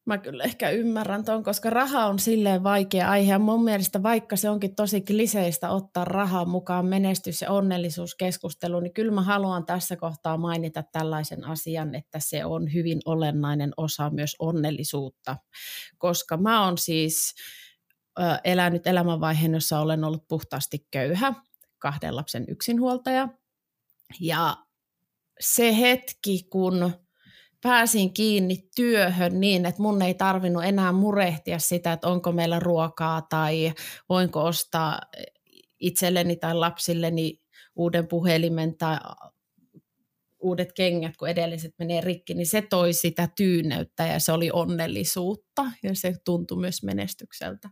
[0.05, 3.31] mä kyllä ehkä ymmärrän tuon, koska raha on silleen vaikea aihe.
[3.31, 8.93] Ja mun mielestä vaikka se onkin tosi kliseistä ottaa rahaa mukaan menestys- ja onnellisuuskeskusteluun, niin
[8.93, 14.35] kyllä mä haluan tässä kohtaa mainita tällaisen asian, että se on hyvin olennainen osa myös
[14.39, 15.37] onnellisuutta.
[15.97, 17.35] Koska mä oon siis
[18.19, 21.33] ö, elänyt elämänvaiheen, jossa olen ollut puhtaasti köyhä,
[21.79, 23.27] kahden lapsen yksinhuoltaja.
[24.19, 24.57] Ja
[25.39, 27.04] se hetki, kun
[27.65, 33.21] pääsin kiinni työhön niin, että mun ei tarvinnut enää murehtia sitä, että onko meillä ruokaa
[33.21, 33.73] tai
[34.09, 35.01] voinko ostaa
[35.79, 37.41] itselleni tai lapsilleni
[37.75, 38.97] uuden puhelimen tai
[40.39, 45.65] uudet kengät, kun edelliset menee rikki, niin se toi sitä tyyneyttä ja se oli onnellisuutta
[45.83, 47.69] ja se tuntui myös menestykseltä.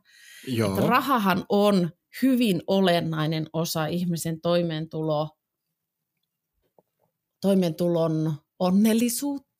[0.48, 0.70] Joo.
[0.70, 1.90] Että rahahan on
[2.22, 5.30] hyvin olennainen osa ihmisen toimeentulo,
[7.42, 9.53] toimeentulon onnellisuutta.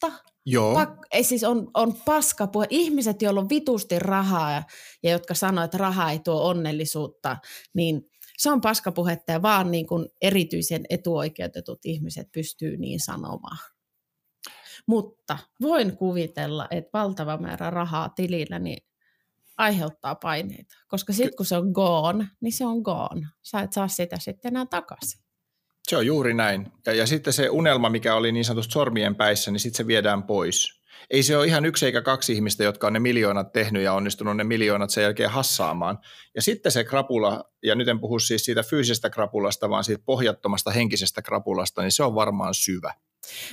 [0.46, 0.74] Joo.
[0.74, 2.68] Pak, ei siis on, on paska puhe.
[2.70, 4.64] Ihmiset, joilla on vitusti rahaa ja,
[5.04, 7.38] ja jotka sanoo, että raha ei tuo onnellisuutta,
[7.74, 13.58] niin se on paskapuhetta ja vaan niin kuin erityisen etuoikeutetut ihmiset pystyy niin sanomaan.
[14.88, 18.86] Mutta voin kuvitella, että valtava määrä rahaa tilillä niin
[19.58, 23.28] aiheuttaa paineita, koska sitten kun se on gone, niin se on gone.
[23.42, 25.23] Sä et saa sitä sitten enää takaisin.
[25.88, 26.72] Se on juuri näin.
[26.86, 30.24] Ja, ja sitten se unelma, mikä oli niin sanotusti sormien päissä, niin sitten se viedään
[30.24, 30.84] pois.
[31.10, 34.38] Ei se ole ihan yksi eikä kaksi ihmistä, jotka on ne miljoonat tehnyt ja onnistunut
[34.38, 36.00] ne miljoonat sen jälkeen hassaamaan.
[36.36, 40.72] Ja sitten se krapula, ja nyt en puhu siis siitä fyysisestä krapulasta, vaan siitä pohjattomasta
[40.72, 42.94] henkisestä krapulasta, niin se on varmaan syvä.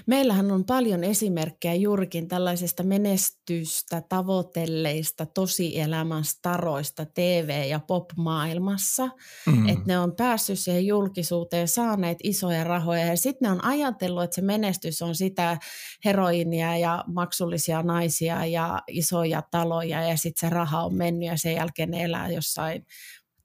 [0.07, 9.09] Meillähän on paljon esimerkkejä juurikin tällaisesta menestystä tavoitelleista tosielämän staroista TV- ja pop-maailmassa.
[9.47, 9.69] Mm.
[9.69, 14.35] Että ne on päässyt siihen julkisuuteen, saaneet isoja rahoja ja sitten ne on ajatellut, että
[14.35, 15.59] se menestys on sitä
[16.05, 21.55] heroinia ja maksullisia naisia ja isoja taloja ja sitten se raha on mennyt ja sen
[21.55, 22.87] jälkeen ne elää jossain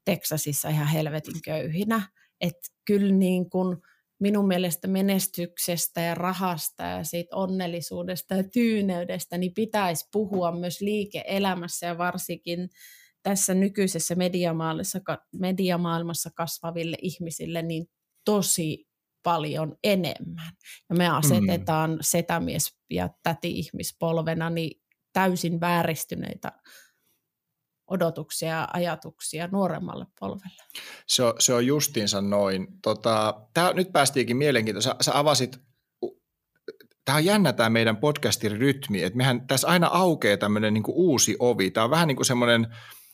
[0.04, 2.02] Teksasissa ihan helvetin köyhinä.
[2.40, 3.76] Että kyllä niin kuin–
[4.20, 11.86] minun mielestä menestyksestä ja rahasta ja siitä onnellisuudesta ja tyyneydestä, niin pitäisi puhua myös liike-elämässä
[11.86, 12.68] ja varsinkin
[13.22, 15.00] tässä nykyisessä mediamaailmassa,
[15.38, 17.86] mediamaailmassa kasvaville ihmisille niin
[18.24, 18.86] tosi
[19.22, 20.52] paljon enemmän.
[20.88, 21.98] Ja me asetetaan mm.
[22.00, 24.80] setämies- ja täti-ihmispolvena niin
[25.12, 26.52] täysin vääristyneitä
[27.86, 30.62] odotuksia ja ajatuksia nuoremmalle polvelle.
[31.06, 32.66] Se on, se on justiinsa noin.
[32.82, 34.90] Tota, tää, nyt päästiinkin mielenkiintoista.
[34.90, 35.60] Sä, sä avasit,
[37.04, 41.36] tämä on jännä tämä meidän podcastin rytmi, että mehän tässä aina aukeaa tämmöinen niinku uusi
[41.38, 41.70] ovi.
[41.70, 42.66] Tämä on vähän niin kuin semmoinen,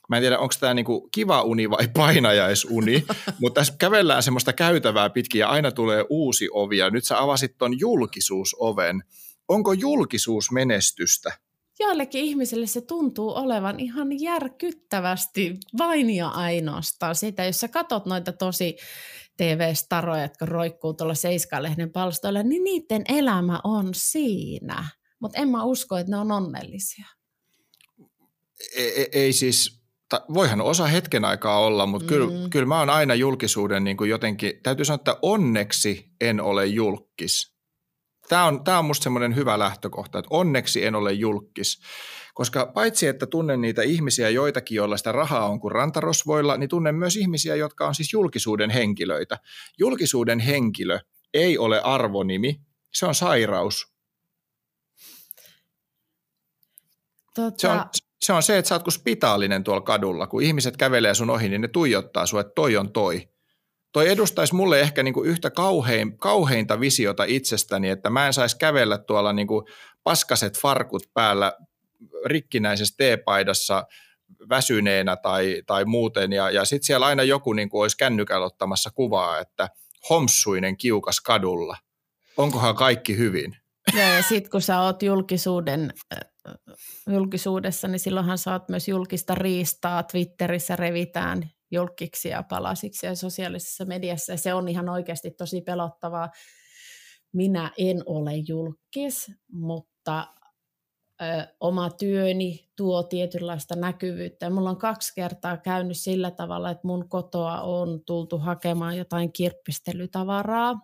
[0.09, 3.05] mä en tiedä onko tämä niinku kiva uni vai painajaisuni,
[3.41, 7.59] mutta tässä kävellään semmoista käytävää pitkin ja aina tulee uusi ovi ja nyt sä avasit
[7.59, 9.03] ton julkisuusoven.
[9.49, 11.33] Onko julkisuus menestystä?
[11.81, 18.33] Joillekin ihmisille se tuntuu olevan ihan järkyttävästi vain ja ainoastaan sitä, jos sä katot noita
[18.33, 18.77] tosi
[19.37, 24.85] TV-staroja, jotka roikkuu tuolla Seiskalehden palstoilla, niin niiden elämä on siinä.
[25.21, 27.07] Mutta en mä usko, että ne on onnellisia.
[28.77, 32.09] Ei, ei, ei siis, ta, voihan osa hetken aikaa olla, mutta mm.
[32.09, 36.67] kyllä, kyllä mä oon aina julkisuuden niin kuin jotenkin, täytyy sanoa, että onneksi en ole
[36.67, 37.52] julkis
[38.29, 41.81] Tämä on, tämä on musta semmoinen hyvä lähtökohta, että onneksi en ole julkis.
[42.35, 46.95] Koska paitsi, että tunnen niitä ihmisiä, joitakin, joilla sitä rahaa on kuin rantarosvoilla, niin tunnen
[46.95, 49.39] myös ihmisiä, jotka on siis julkisuuden henkilöitä.
[49.79, 50.99] Julkisuuden henkilö
[51.35, 52.61] ei ole arvonimi,
[52.93, 53.93] se on sairaus.
[57.35, 57.61] Tota...
[57.61, 57.85] Se, on,
[58.23, 61.49] se on se, että sä oot kuin spitaalinen tuolla kadulla, kun ihmiset kävelee sun ohi,
[61.49, 63.29] niin ne tuijottaa sua, että toi on toi
[63.93, 68.59] toi edustaisi mulle ehkä niin kuin yhtä kauhein, kauheinta visiota itsestäni, että mä en saisi
[68.59, 69.67] kävellä tuolla niin kuin
[70.05, 71.53] paskaset farkut päällä
[72.27, 73.87] rikkinäisessä teepaidassa
[74.49, 76.33] väsyneenä tai, tai muuten.
[76.33, 79.69] Ja, ja sitten siellä aina joku niin kuin olisi kännykällä ottamassa kuvaa, että
[80.11, 81.77] homsuinen kiukas kadulla.
[82.37, 83.57] Onkohan kaikki hyvin?
[83.97, 86.55] Ja, ja sitten kun sä oot julkisuuden, äh,
[87.11, 90.03] julkisuudessa, niin silloinhan oot myös julkista riistaa.
[90.03, 94.33] Twitterissä revitään julkiksi ja palasiksi ja sosiaalisessa mediassa.
[94.33, 96.31] Ja se on ihan oikeasti tosi pelottavaa.
[97.33, 100.27] Minä en ole julkis, mutta
[101.23, 101.25] ö,
[101.61, 104.47] oma työni tuo tietynlaista näkyvyyttä.
[104.47, 109.33] Ja mulla on kaksi kertaa käynyt sillä tavalla, että mun kotoa on tultu hakemaan jotain
[109.33, 110.75] kirppistelytavaraa.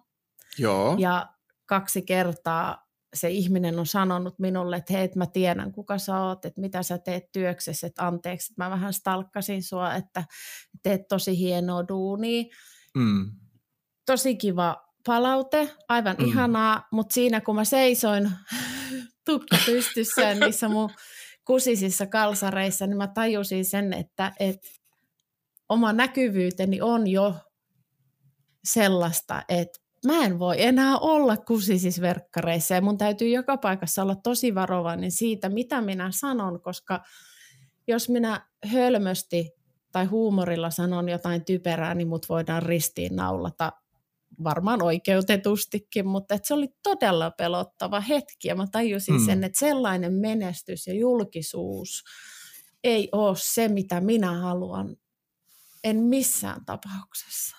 [0.59, 0.97] Joo.
[0.99, 1.29] Ja
[1.67, 6.61] kaksi kertaa se ihminen on sanonut minulle, että hei, mä tiedän kuka sä oot, että
[6.61, 10.25] mitä sä teet työksessä, että anteeksi, että mä vähän stalkkasin sua, että
[10.83, 12.45] teet tosi hienoa duunia.
[12.95, 13.31] Mm.
[14.07, 16.25] Tosi kiva palaute, aivan mm.
[16.25, 18.31] ihanaa, mutta siinä kun mä seisoin
[19.27, 20.91] tukka pystyssä niissä mun
[21.45, 24.69] kusisissa kalsareissa, niin mä tajusin sen, että, että
[25.69, 27.35] oma näkyvyyteni on jo
[28.65, 34.55] sellaista, että mä en voi enää olla kusisisverkkareissa ja mun täytyy joka paikassa olla tosi
[34.55, 37.01] varovainen siitä, mitä minä sanon, koska
[37.87, 39.51] jos minä hölmösti
[39.93, 43.73] tai huumorilla sanon jotain typerää, niin mut voidaan ristiin naulata
[44.45, 49.27] varmaan oikeutetustikin, mutta että se oli todella pelottava hetki ja mä tajusin mm.
[49.27, 52.05] sen, että sellainen menestys ja julkisuus
[52.85, 54.97] ei ole se, mitä minä haluan.
[55.85, 57.57] En missään tapauksessa.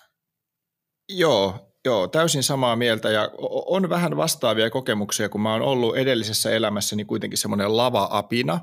[1.08, 3.30] Joo, Joo, täysin samaa mieltä ja
[3.66, 8.60] on vähän vastaavia kokemuksia, kun mä oon ollut edellisessä elämässäni kuitenkin semmoinen lava-apina,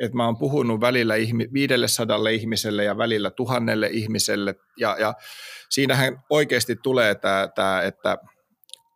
[0.00, 1.14] että mä oon puhunut välillä
[1.52, 5.14] 500 ihmiselle ja välillä tuhannelle ihmiselle ja, ja
[5.70, 7.14] siinähän oikeasti tulee
[7.54, 8.18] tämä, että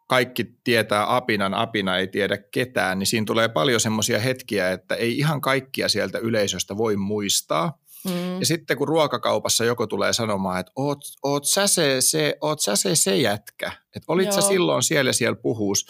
[0.08, 5.18] kaikki tietää apinan, apina ei tiedä ketään, niin siinä tulee paljon semmoisia hetkiä, että ei
[5.18, 7.78] ihan kaikkia sieltä yleisöstä voi muistaa.
[8.04, 8.40] Mm.
[8.40, 12.76] Ja sitten kun ruokakaupassa joku tulee sanomaan, että oot, oot, sä, se, se, oot sä
[12.76, 14.34] se, se jätkä, että olit Joo.
[14.34, 15.86] sä silloin siellä siellä puhuus,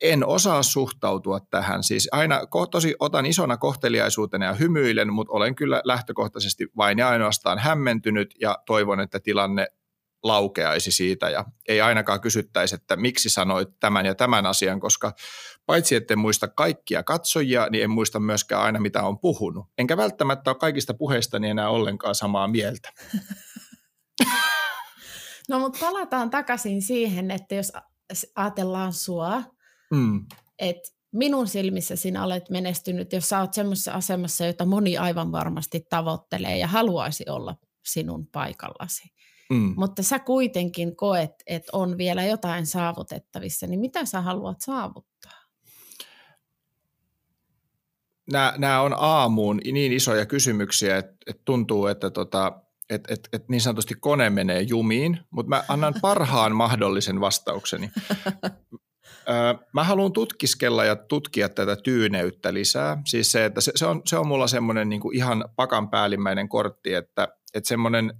[0.00, 1.84] en osaa suhtautua tähän.
[1.84, 7.58] Siis aina tosi otan isona kohteliaisuutena ja hymyilen, mutta olen kyllä lähtökohtaisesti vain ja ainoastaan
[7.58, 9.66] hämmentynyt ja toivon, että tilanne
[10.22, 15.12] laukeaisi siitä ja ei ainakaan kysyttäisi, että miksi sanoit tämän ja tämän asian, koska
[15.66, 19.66] paitsi etten muista kaikkia katsojia, niin en muista myöskään aina mitä on puhunut.
[19.78, 22.92] Enkä välttämättä ole kaikista puheistani enää ollenkaan samaa mieltä.
[25.48, 27.72] No mutta palataan takaisin siihen, että jos
[28.34, 29.42] ajatellaan sua,
[29.90, 30.26] mm.
[30.58, 35.86] että minun silmissä sinä olet menestynyt, jos sä oot semmoisessa asemassa, jota moni aivan varmasti
[35.90, 37.54] tavoittelee ja haluaisi olla
[37.84, 39.08] sinun paikallasi.
[39.50, 39.74] Mm.
[39.76, 45.38] Mutta sä kuitenkin koet, että on vielä jotain saavutettavissa, niin mitä sä haluat saavuttaa?
[48.32, 53.48] Nämä, nämä on aamuun niin isoja kysymyksiä, että, että tuntuu, että tota, että et, et
[53.48, 57.90] niin sanotusti kone menee jumiin, mutta mä annan parhaan mahdollisen vastaukseni.
[59.72, 63.02] Mä haluan tutkiskella ja tutkia tätä tyyneyttä lisää.
[63.06, 66.94] Siis se, että se, se, on, se on mulla semmoinen niin ihan pakan päällimmäinen kortti,
[66.94, 68.12] että, että semmoinen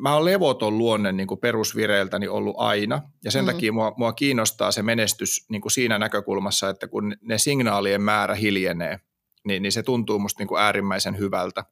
[0.00, 3.46] mä oon levoton luonne niin kuin perusvireiltäni ollut aina, ja sen mm.
[3.46, 8.34] takia mua, mua kiinnostaa se menestys niin kuin siinä näkökulmassa, että kun ne signaalien määrä
[8.34, 9.00] hiljenee,
[9.44, 11.64] niin, niin se tuntuu musta niin kuin äärimmäisen hyvältä.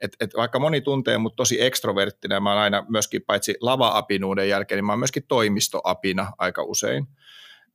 [0.00, 4.76] Et, et vaikka moni tuntee mut tosi ekstroverttina, mä oon aina myöskin paitsi lava-apinuuden jälkeen,
[4.76, 7.06] niin mä oon myöskin toimistoapina aika usein,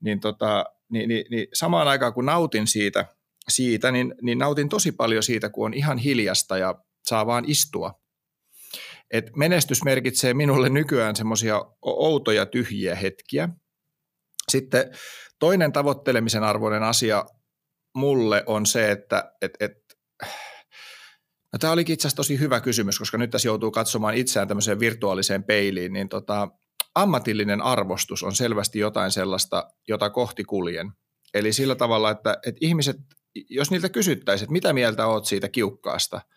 [0.01, 3.05] niin, tota, niin, niin, niin samaan aikaan kun nautin siitä,
[3.49, 6.75] siitä niin, niin nautin tosi paljon siitä, kun on ihan hiljasta ja
[7.05, 7.98] saa vaan istua
[9.11, 13.49] et menestys merkitsee minulle nykyään semmoisia outoja tyhjiä hetkiä.
[14.51, 14.91] Sitten
[15.39, 17.25] toinen tavoittelemisen arvoinen asia
[17.95, 19.71] mulle on se, että et, et,
[21.53, 24.79] no tämä olikin itse asiassa tosi hyvä kysymys, koska nyt tässä joutuu katsomaan itseään tämmöiseen
[24.79, 26.47] virtuaaliseen peiliin, niin tota,
[26.95, 30.91] ammatillinen arvostus on selvästi jotain sellaista, jota kohti kuljen.
[31.33, 32.97] Eli sillä tavalla, että, että ihmiset,
[33.49, 36.21] jos niiltä kysyttäisiin, että mitä mieltä oot siitä kiukkaasta–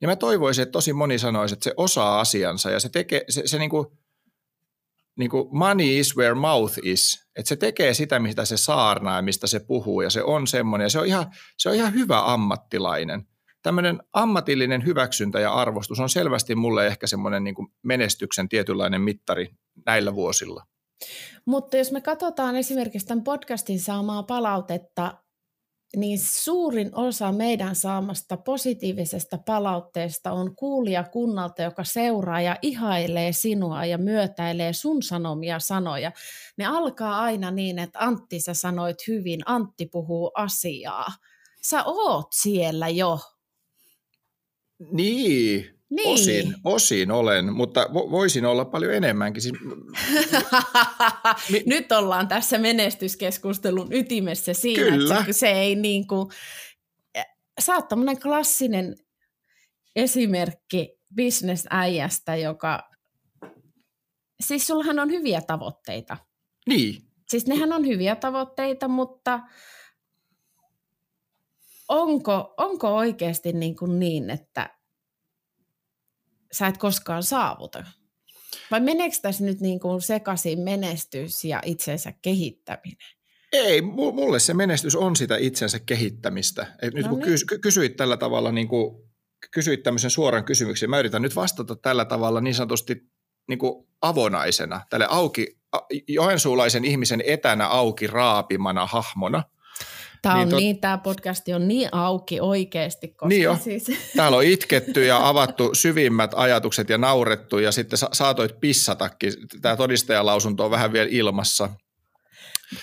[0.00, 3.42] ja mä toivoisin, että tosi moni sanoisi, että se osaa asiansa ja se tekee, se,
[3.46, 3.86] se niin kuin,
[5.18, 7.28] niin kuin money is where mouth is.
[7.36, 10.84] Että se tekee sitä, mitä se saarnaa ja mistä se puhuu ja se on semmoinen
[10.84, 11.26] ja se on ihan,
[11.58, 13.28] se on ihan hyvä ammattilainen.
[13.62, 19.50] Tämmöinen ammatillinen hyväksyntä ja arvostus on selvästi mulle ehkä semmoinen niin menestyksen tietynlainen mittari
[19.86, 20.66] näillä vuosilla.
[21.44, 25.14] Mutta jos me katsotaan esimerkiksi tämän podcastin saamaa palautetta,
[25.96, 33.84] niin suurin osa meidän saamasta positiivisesta palautteesta on kuulija kunnalta, joka seuraa ja ihailee sinua
[33.84, 36.12] ja myötäilee sun sanomia sanoja.
[36.56, 41.08] Ne alkaa aina niin, että Antti sä sanoit hyvin, Antti puhuu asiaa.
[41.62, 43.18] Sä oot siellä jo.
[44.92, 46.08] Niin, niin.
[46.08, 49.42] Osin, osin olen, mutta vo, voisin olla paljon enemmänkin.
[49.42, 49.54] Siis,
[51.52, 55.18] mi- Nyt ollaan tässä menestyskeskustelun ytimessä siinä, Kyllä.
[55.20, 56.28] että se ei niin kuin,
[57.60, 57.86] sä oot
[58.22, 58.96] klassinen
[59.96, 62.90] esimerkki bisnesäijästä, joka,
[64.40, 66.16] siis sullahan on hyviä tavoitteita.
[66.68, 67.02] Niin.
[67.28, 69.40] Siis nehän on hyviä tavoitteita, mutta
[71.88, 74.77] onko, onko oikeasti niin, kuin niin että
[76.52, 77.84] sä et koskaan saavuta?
[78.70, 83.08] Vai meneekö tässä nyt niin kuin sekaisin menestys ja itsensä kehittäminen?
[83.52, 86.66] Ei, mulle se menestys on sitä itsensä kehittämistä.
[86.82, 87.60] Et nyt no kun niin.
[87.60, 89.08] kysyit tällä tavalla, niin kuin,
[89.50, 92.96] kysyit tämmöisen suoran kysymyksen, mä yritän nyt vastata tällä tavalla niin sanotusti
[93.48, 95.58] niin kuin avonaisena, tälle auki,
[96.08, 99.42] joensuulaisen ihmisen etänä auki raapimana hahmona–
[100.22, 100.60] Tämä niin on tot...
[100.60, 103.08] niin, tämä podcasti on niin auki oikeasti.
[103.08, 103.56] Koska niin jo.
[103.64, 103.86] Siis...
[104.16, 109.32] Täällä on itketty ja avattu syvimmät ajatukset ja naurettu ja sitten sa- saatoit pissatakin.
[109.62, 111.68] Tämä todistajalausunto on vähän vielä ilmassa.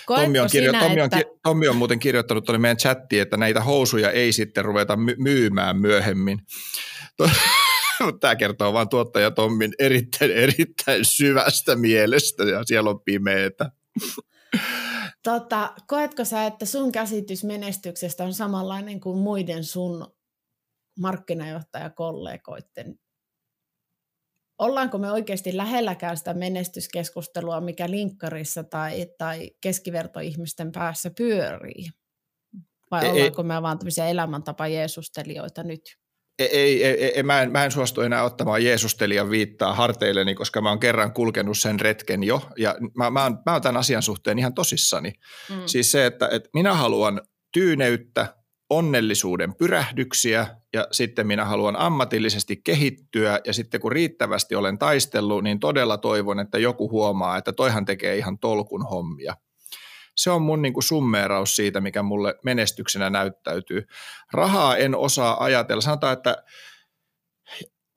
[0.06, 1.22] Tommi on, kirjo- sinä, Tommi, on, että...
[1.42, 5.76] Tommi on muuten kirjoittanut tuonne meidän chattiin, että näitä housuja ei sitten ruveta my- myymään
[5.76, 6.38] myöhemmin.
[8.20, 13.70] Tämä kertoo vain tuottaja Tommin erittäin, erittäin syvästä mielestä ja siellä on pimeätä.
[15.22, 20.14] Tota, koetko sä, että sun käsitys menestyksestä on samanlainen kuin muiden sun
[21.00, 22.98] markkinajohtajakollegoiden?
[24.58, 31.86] ollaanko me oikeasti lähelläkään sitä menestyskeskustelua, mikä linkkarissa tai, tai keskivertoihmisten päässä pyörii?
[32.90, 35.98] Vai ei, ollaanko me vaan tämmöisiä elämäntapa Jeesustelijoita nyt?
[36.38, 40.60] Ei, ei, ei, ei mä, en, mä en suostu enää ottamaan Jeesustelijan viittaa harteilleni, koska
[40.60, 44.02] mä oon kerran kulkenut sen retken jo, ja mä, mä, oon, mä oon tämän asian
[44.02, 45.12] suhteen ihan tosissani.
[45.50, 45.62] Mm.
[45.66, 47.20] Siis se, että, että minä haluan
[47.52, 48.34] tyyneyttä,
[48.70, 55.60] onnellisuuden pyrähdyksiä ja sitten minä haluan ammatillisesti kehittyä ja sitten kun riittävästi olen taistellut, niin
[55.60, 59.34] todella toivon, että joku huomaa, että toihan tekee ihan tolkun hommia.
[60.16, 63.86] Se on mun niin kuin summeeraus siitä, mikä mulle menestyksenä näyttäytyy.
[64.32, 65.80] Rahaa en osaa ajatella.
[65.80, 66.44] Sanotaan, että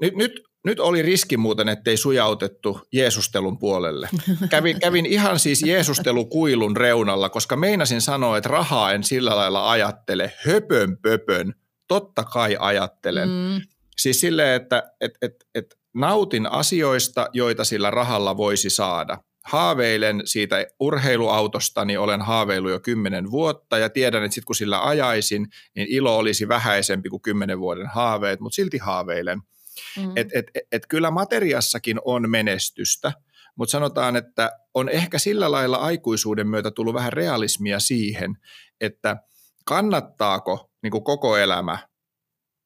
[0.01, 4.09] nyt, nyt nyt oli riski muuten, ettei sujautettu Jeesustelun puolelle.
[4.49, 10.33] Kävin, kävin ihan siis Jeesustelukuilun reunalla, koska meinasin sanoa, että rahaa en sillä lailla ajattele.
[10.45, 11.53] Höpön pöpön,
[11.87, 13.29] totta kai ajattelen.
[13.29, 13.61] Mm.
[13.97, 19.17] Siis silleen, että et, et, et nautin asioista, joita sillä rahalla voisi saada.
[19.45, 24.87] Haaveilen siitä urheiluautosta, niin olen haaveillut jo kymmenen vuotta ja tiedän, että sitten kun sillä
[24.87, 29.41] ajaisin, niin ilo olisi vähäisempi kuin kymmenen vuoden haaveet, mutta silti haaveilen–
[29.97, 30.11] Mm.
[30.15, 33.13] Et, et, et kyllä materiassakin on menestystä,
[33.55, 38.37] mutta sanotaan, että on ehkä sillä lailla aikuisuuden myötä tullut vähän realismia siihen,
[38.81, 39.17] että
[39.65, 41.77] kannattaako niin kuin koko elämä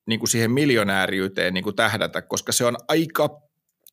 [0.07, 3.29] niin kuin siihen miljonääriyteen niin kuin tähdätä, koska se on aika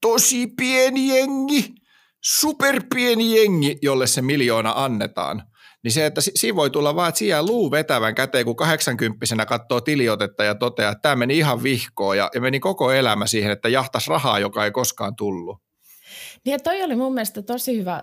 [0.00, 1.74] tosi pieni jengi,
[2.24, 5.42] superpieni jengi, jolle se miljoona annetaan
[5.82, 9.80] niin se, että siinä voi tulla vaan, että siellä luu vetävän käteen, kun 80 katsoo
[9.80, 13.68] tiliotetta ja toteaa, että tämä meni ihan vihkoon ja, ja meni koko elämä siihen, että
[13.68, 15.58] jahtas rahaa, joka ei koskaan tullut.
[16.44, 18.02] Niin ja toi oli mun mielestä tosi hyvä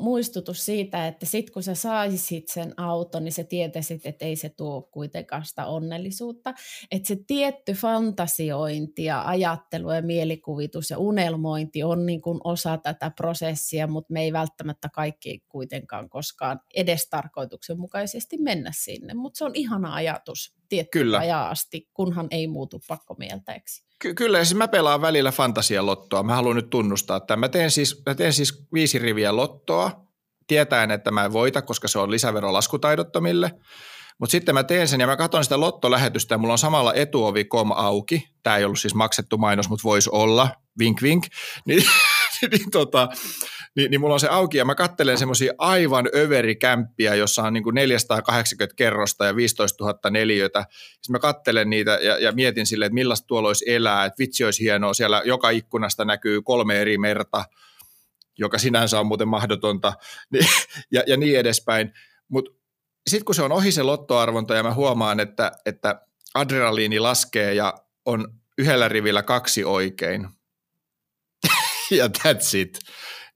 [0.00, 4.48] muistutus siitä, että sit kun sä saisit sen auton, niin sä tietäisit, että ei se
[4.48, 6.54] tuo kuitenkaan sitä onnellisuutta.
[6.90, 13.10] Että se tietty fantasiointi ja ajattelu ja mielikuvitus ja unelmointi on niin kuin osa tätä
[13.10, 19.14] prosessia, mutta me ei välttämättä kaikki kuitenkaan koskaan edes tarkoituksenmukaisesti mennä sinne.
[19.14, 23.86] Mutta se on ihana ajatus tiettyä ajaa asti, kunhan ei muutu pakkomielteeksi.
[23.98, 26.22] Ky- kyllä, siis mä pelaan välillä fantasialottoa.
[26.22, 29.55] Mä haluan nyt tunnustaa että Mä teen siis, mä teen siis viisi riviä lottoa,
[30.46, 33.50] tietäen, että mä en voita, koska se on lisävero laskutaidottomille.
[34.18, 37.72] Mutta sitten mä teen sen ja mä katson sitä lottolähetystä ja mulla on samalla etuovi.com
[37.72, 38.28] auki.
[38.42, 40.48] Tämä ei ollut siis maksettu mainos, mutta voisi olla,
[40.78, 41.26] vink vink.
[41.66, 41.84] Niin,
[42.50, 43.08] niin, tota,
[43.76, 47.64] niin, niin mulla on se auki ja mä kattelen semmoisia aivan överikämppiä, jossa on niin
[47.64, 50.64] kuin 480 kerrosta ja 15 000 neliötä.
[50.70, 54.44] Sitten mä kattelen niitä ja, ja mietin silleen, että millaista tuolla olisi elää, että vitsi
[54.44, 54.94] olisi hienoa.
[54.94, 57.44] Siellä joka ikkunasta näkyy kolme eri merta,
[58.38, 59.92] joka sinänsä on muuten mahdotonta
[60.32, 60.46] niin,
[60.90, 61.92] ja, ja niin edespäin.
[62.28, 62.50] Mutta
[63.10, 66.00] sitten kun se on ohi se lottoarvonta ja mä huomaan, että, että
[66.34, 67.74] adrenaliini laskee ja
[68.04, 68.28] on
[68.58, 70.28] yhdellä rivillä kaksi oikein,
[71.90, 72.78] ja that's it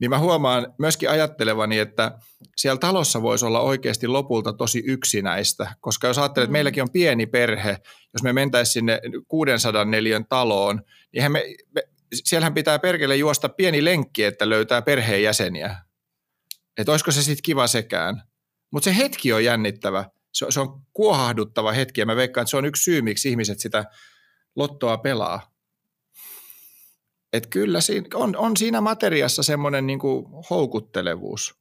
[0.00, 2.18] niin mä huomaan myöskin ajattelevani, että
[2.56, 6.52] siellä talossa voisi olla oikeasti lopulta tosi yksinäistä, koska jos ajattelee, että mm.
[6.52, 7.78] meilläkin on pieni perhe,
[8.12, 10.82] jos me mentäisiin sinne 600 neliön taloon,
[11.12, 11.44] niin me,
[11.74, 11.82] me,
[12.14, 15.76] siellähän pitää perkele juosta pieni lenkki, että löytää perheenjäseniä.
[16.78, 18.22] Että olisiko se sitten kiva sekään.
[18.72, 20.04] Mutta se hetki on jännittävä.
[20.32, 23.60] Se, se on kuohahduttava hetki ja mä veikkaan, että se on yksi syy, miksi ihmiset
[23.60, 23.84] sitä
[24.56, 25.54] lottoa pelaa.
[27.32, 30.00] Et kyllä siinä, on, on siinä materiassa semmoinen niin
[30.50, 31.54] houkuttelevuus.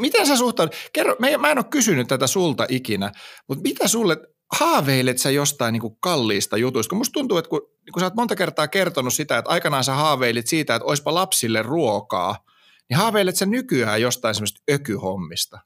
[0.00, 0.74] Miten sä suhtaudut?
[0.92, 3.12] Kerro, mä en ole kysynyt tätä sulta ikinä,
[3.48, 4.16] mutta mitä sulle,
[4.52, 6.90] haaveilet sä jostain niin kuin kalliista jutuista?
[6.90, 7.60] Kun musta tuntuu, että kun,
[7.92, 11.62] kun sä oot monta kertaa kertonut sitä, että aikanaan sä haaveilit siitä, että oispa lapsille
[11.62, 12.44] ruokaa,
[12.88, 15.58] niin haaveilet sä nykyään jostain semmoista ökyhommista?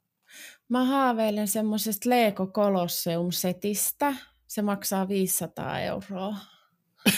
[0.68, 4.14] Mä haaveilen semmoisesta Lego Colosseum-setistä.
[4.46, 6.34] Se maksaa 500 euroa.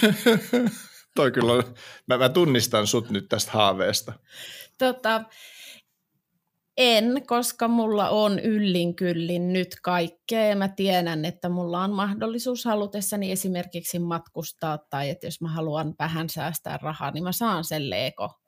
[1.16, 1.62] toi kyllä
[2.06, 4.12] mä, mä tunnistan sut nyt tästä haaveesta.
[4.78, 5.24] Tota,
[6.82, 12.64] en, koska mulla on yllin kyllin nyt kaikkea ja mä tiedän, että mulla on mahdollisuus
[12.64, 17.90] halutessani esimerkiksi matkustaa tai että jos mä haluan vähän säästää rahaa, niin mä saan sen
[17.90, 18.40] Lego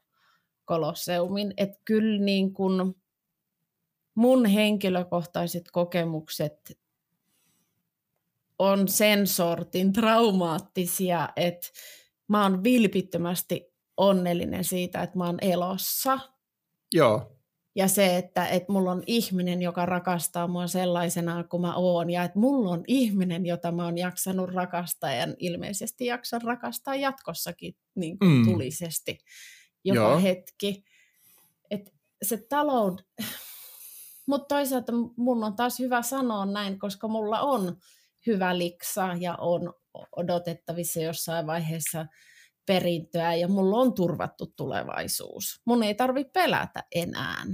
[0.64, 1.55] Kolosseumin.
[1.57, 2.95] Että kyllä niin kun
[4.14, 6.78] mun henkilökohtaiset kokemukset
[8.59, 11.66] on sen sortin traumaattisia, että
[12.28, 16.18] mä oon vilpittömästi onnellinen siitä, että mä oon elossa.
[16.93, 17.41] Joo.
[17.74, 22.24] Ja se, että, että mulla on ihminen, joka rakastaa mua sellaisena kuin mä oon, ja
[22.24, 28.18] että mulla on ihminen, jota mä oon jaksanut rakastaa, ja ilmeisesti jaksan rakastaa jatkossakin niin
[28.18, 28.44] kuin mm.
[28.44, 29.18] tulisesti
[29.84, 30.20] joka Joo.
[30.20, 30.84] hetki.
[31.70, 33.04] Et se talous,
[34.26, 37.76] mutta toisaalta mun on taas hyvä sanoa näin, koska mulla on
[38.26, 39.74] hyvä liksa ja on
[40.16, 42.06] odotettavissa jossain vaiheessa
[42.66, 45.60] perintöä ja mulla on turvattu tulevaisuus.
[45.64, 47.44] Mun ei tarvi pelätä enää.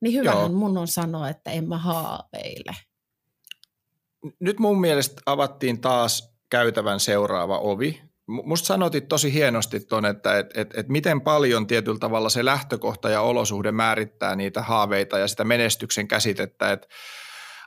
[0.00, 0.48] Niin hyvähän Joo.
[0.48, 2.76] mun on sanoa, että en mä haaveile.
[4.40, 8.02] Nyt mun mielestä avattiin taas käytävän seuraava ovi.
[8.26, 13.10] Musta sanotit tosi hienosti tuon, että et, et, et miten paljon tietyllä tavalla se lähtökohta
[13.10, 16.72] ja olosuhde määrittää niitä haaveita ja sitä menestyksen käsitettä.
[16.72, 16.88] Et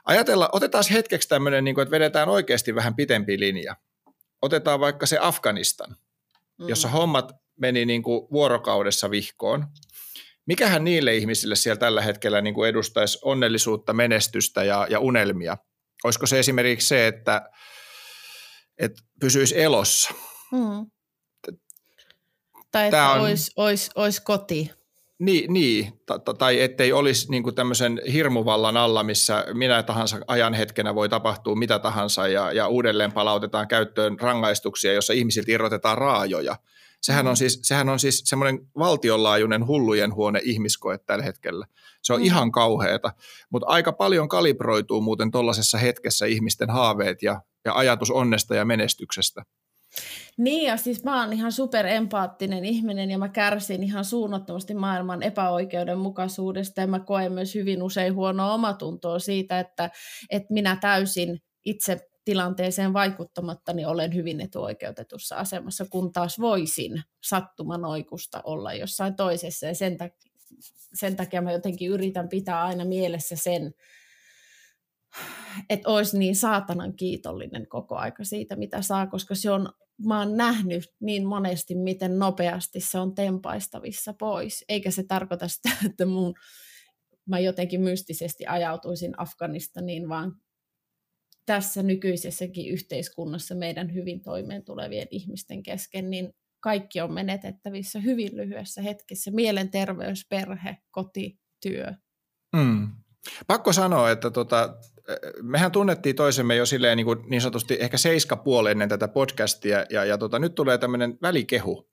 [0.04, 3.76] ajatella, otetaan hetkeksi tämmöinen, niin että vedetään oikeasti vähän pitempi linja.
[4.42, 5.96] Otetaan vaikka se Afganistan.
[6.58, 9.66] Jossa hommat meni niin kuin vuorokaudessa vihkoon.
[10.46, 15.56] Mikähän niille ihmisille siellä tällä hetkellä niin kuin edustaisi onnellisuutta, menestystä ja, ja unelmia?
[16.04, 17.50] Olisiko se esimerkiksi se, että,
[18.78, 20.14] että pysyisi elossa?
[20.52, 20.86] Mm.
[22.70, 23.20] Tai että on...
[23.20, 24.70] olisi, olisi, olisi koti.
[25.22, 25.92] Niin, niin.
[26.38, 31.54] tai ettei olisi niin kuin tämmöisen hirmuvallan alla, missä minä tahansa ajan hetkenä voi tapahtua
[31.54, 36.56] mitä tahansa ja, ja uudelleen palautetaan käyttöön rangaistuksia, jossa ihmisiltä irrotetaan raajoja.
[37.02, 37.36] Sehän on mm.
[37.36, 41.66] siis, sehän on siis semmoinen valtionlaajuinen hullujen huone ihmiskoe tällä hetkellä.
[42.02, 42.24] Se on mm.
[42.24, 43.12] ihan kauheata,
[43.50, 49.42] mutta aika paljon kalibroituu muuten tuollaisessa hetkessä ihmisten haaveet ja, ja ajatus onnesta ja menestyksestä.
[50.36, 56.80] Niin ja siis mä oon ihan superempaattinen ihminen ja mä kärsin ihan suunnattomasti maailman epäoikeudenmukaisuudesta
[56.80, 59.90] ja mä koen myös hyvin usein huonoa omatuntoa siitä, että,
[60.30, 68.40] että minä täysin itse tilanteeseen vaikuttamatta niin olen hyvin etuoikeutetussa asemassa, kun taas voisin sattumanoikusta
[68.44, 70.32] olla jossain toisessa ja sen, takia,
[70.94, 73.74] sen takia mä jotenkin yritän pitää aina mielessä sen,
[75.70, 79.72] että olisi niin saatanan kiitollinen koko aika siitä, mitä saa, koska se on,
[80.06, 84.64] mä oon nähnyt niin monesti, miten nopeasti se on tempaistavissa pois.
[84.68, 86.34] Eikä se tarkoita sitä, että mun,
[87.28, 90.32] mä jotenkin mystisesti ajautuisin Afganistaniin, vaan
[91.46, 98.82] tässä nykyisessäkin yhteiskunnassa meidän hyvin toimeen tulevien ihmisten kesken, niin kaikki on menetettävissä hyvin lyhyessä
[98.82, 99.30] hetkessä.
[99.30, 101.92] Mielenterveys, perhe, koti, työ.
[102.56, 102.88] Mm.
[103.46, 104.76] Pakko sanoa, että tota,
[105.42, 110.04] mehän tunnettiin toisemme jo silleen niin, kuin niin sanotusti ehkä seiska ennen tätä podcastia, ja,
[110.04, 111.88] ja tota, nyt tulee tämmöinen välikehu.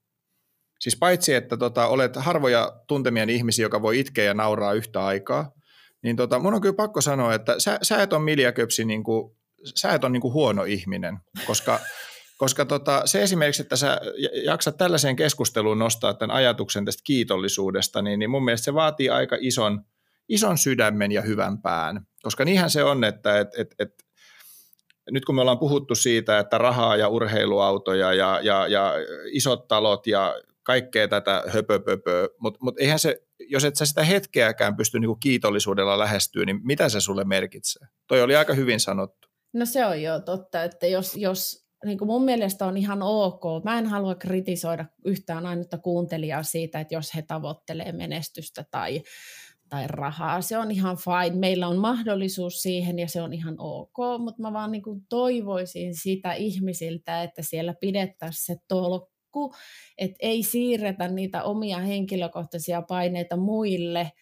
[0.80, 5.52] Siis paitsi, että tota, olet harvoja tuntemien ihmisiä, joka voi itkeä ja nauraa yhtä aikaa,
[6.02, 9.04] niin tota, mun on kyllä pakko sanoa, että sä, sä et ole Milja Köpsi, niin
[9.04, 9.36] kuin,
[9.74, 11.80] sä et ole niin kuin huono ihminen, koska,
[12.38, 14.00] koska tota, se esimerkiksi, että sä
[14.44, 19.36] jaksat tällaiseen keskusteluun nostaa tämän ajatuksen tästä kiitollisuudesta, niin, niin mun mielestä se vaatii aika
[19.40, 19.80] ison–
[20.30, 22.06] ison sydämen ja hyvän pään.
[22.22, 23.94] Koska niinhän se on, että et, et, et,
[25.10, 28.94] nyt kun me ollaan puhuttu siitä, että rahaa ja urheiluautoja ja, ja, ja
[29.32, 34.76] isot talot ja kaikkea tätä höpöpöpöä, mutta mut eihän se, jos et sä sitä hetkeäkään
[34.76, 37.88] pysty niinku kiitollisuudella lähestyä, niin mitä se sulle merkitsee?
[38.06, 39.28] Toi oli aika hyvin sanottu.
[39.52, 43.64] No se on jo totta, että jos, jos niin kuin mun mielestä on ihan ok.
[43.64, 49.02] Mä en halua kritisoida yhtään ainutta kuuntelijaa siitä, että jos he tavoittelee menestystä tai,
[49.70, 50.40] tai rahaa.
[50.40, 51.38] Se on ihan fine.
[51.38, 55.94] Meillä on mahdollisuus siihen ja se on ihan ok, mutta mä vaan niin kuin toivoisin
[55.94, 59.54] sitä ihmisiltä, että siellä pidettäisiin se tolkku,
[59.98, 64.12] että ei siirretä niitä omia henkilökohtaisia paineita muille,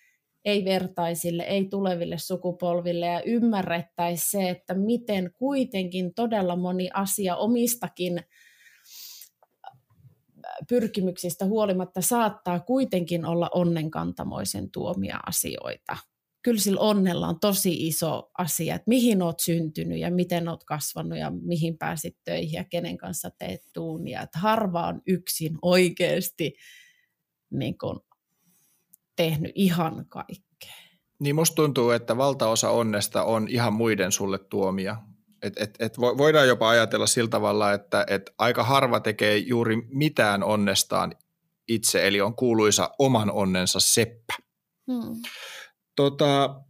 [0.45, 8.21] ei vertaisille, ei tuleville sukupolville ja ymmärrettäisiin se, että miten kuitenkin todella moni asia omistakin
[10.69, 15.97] pyrkimyksistä huolimatta saattaa kuitenkin olla onnenkantamoisen tuomia asioita.
[16.43, 21.19] Kyllä sillä onnella on tosi iso asia, että mihin olet syntynyt ja miten olet kasvanut
[21.19, 24.23] ja mihin pääsit töihin ja kenen kanssa teet tuunia.
[24.23, 26.55] Että harva on yksin oikeasti
[27.51, 27.99] niin kuin,
[29.17, 30.89] tehnyt ihan kaikkea.
[31.19, 34.97] Niin musta tuntuu, että valtaosa onnesta on ihan muiden sulle tuomia.
[35.43, 40.45] Et, et, et voidaan jopa ajatella sillä tavalla, että et aika harva tekee juuri mitään
[40.45, 41.15] onnestaan
[41.69, 44.35] itse, eli on kuuluisa oman onnensa seppä.
[44.93, 45.17] Hmm.
[45.97, 46.61] Tota,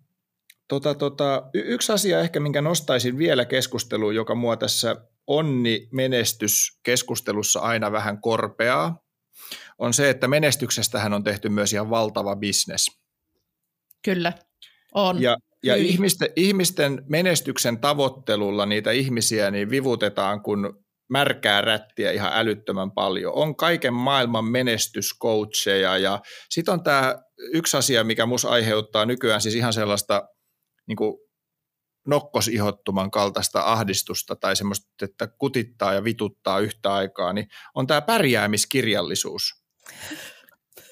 [0.69, 4.97] tota, tota, yksi asia ehkä, minkä nostaisin vielä keskusteluun, joka mua tässä
[5.27, 9.03] onni-menestys-keskustelussa aina vähän korpeaa,
[9.79, 12.87] on se, että menestyksestähän on tehty myös ihan valtava bisnes.
[14.03, 14.33] Kyllä,
[14.95, 15.23] on.
[15.23, 22.91] Ja, ja ihmisten, ihmisten menestyksen tavoittelulla niitä ihmisiä niin vivutetaan kun märkää rättiä ihan älyttömän
[22.91, 23.35] paljon.
[23.35, 27.15] On kaiken maailman menestyscoacheja ja sitten on tämä
[27.53, 30.29] yksi asia, mikä mus aiheuttaa nykyään siis ihan sellaista
[30.87, 31.15] niin kuin
[32.07, 39.43] nokkosihottuman kaltaista ahdistusta tai semmoista, että kutittaa ja vituttaa yhtä aikaa, niin on tämä pärjäämiskirjallisuus.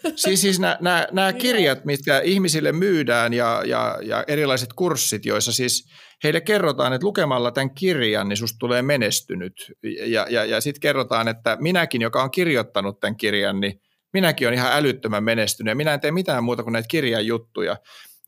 [0.16, 5.88] Siis, siis nämä, nämä kirjat, mitkä ihmisille myydään ja, ja, ja erilaiset kurssit, joissa siis
[6.24, 9.72] heille kerrotaan, että lukemalla tämän kirjan, niin susta tulee menestynyt.
[10.06, 13.80] Ja, ja, ja sitten kerrotaan, että minäkin, joka on kirjoittanut tämän kirjan, niin
[14.12, 17.76] minäkin on ihan älyttömän menestynyt ja minä en tee mitään muuta kuin näitä kirjan juttuja.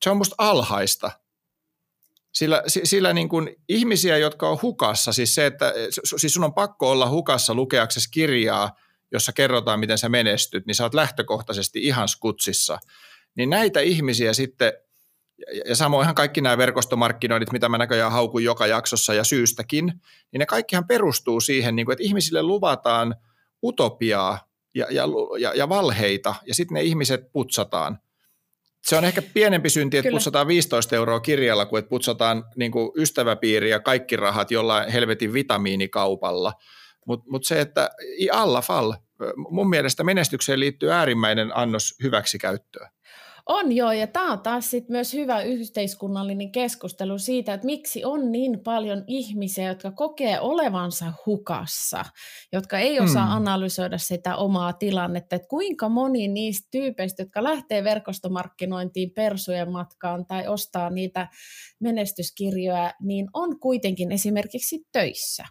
[0.02, 1.10] Se on musta alhaista.
[2.34, 5.74] Sillä, sillä niin kuin ihmisiä, jotka on hukassa, siis se, että
[6.16, 8.72] siis sun on pakko olla hukassa lukeaksesi kirjaa,
[9.12, 12.78] jossa kerrotaan, miten sä menestyt, niin sä oot lähtökohtaisesti ihan skutsissa.
[13.36, 14.72] Niin näitä ihmisiä sitten,
[15.68, 19.86] ja samoinhan kaikki nämä verkostomarkkinoinnit, mitä mä näköjään haukun joka jaksossa ja syystäkin,
[20.32, 23.14] niin ne kaikkihan perustuu siihen, niin kuin, että ihmisille luvataan
[23.62, 25.04] utopiaa ja, ja,
[25.38, 27.98] ja, ja valheita, ja sitten ne ihmiset putsataan.
[28.86, 30.16] Se on ehkä pienempi synti, että Kyllä.
[30.16, 35.32] putsataan 15 euroa kirjalla, kuin että putsataan niin kuin ystäväpiiri ja kaikki rahat jollain helvetin
[35.32, 36.52] vitamiinikaupalla–
[37.08, 38.92] mutta mut se, että i alla fall,
[39.50, 42.90] mun mielestä menestykseen liittyy äärimmäinen annos hyväksikäyttöä.
[43.48, 48.32] On joo, ja tämä on taas sit myös hyvä yhteiskunnallinen keskustelu siitä, että miksi on
[48.32, 52.04] niin paljon ihmisiä, jotka kokee olevansa hukassa,
[52.52, 53.36] jotka ei osaa hmm.
[53.36, 60.48] analysoida sitä omaa tilannetta, että kuinka moni niistä tyypeistä, jotka lähtee verkostomarkkinointiin persujen matkaan tai
[60.48, 61.28] ostaa niitä
[61.80, 65.44] menestyskirjoja, niin on kuitenkin esimerkiksi töissä.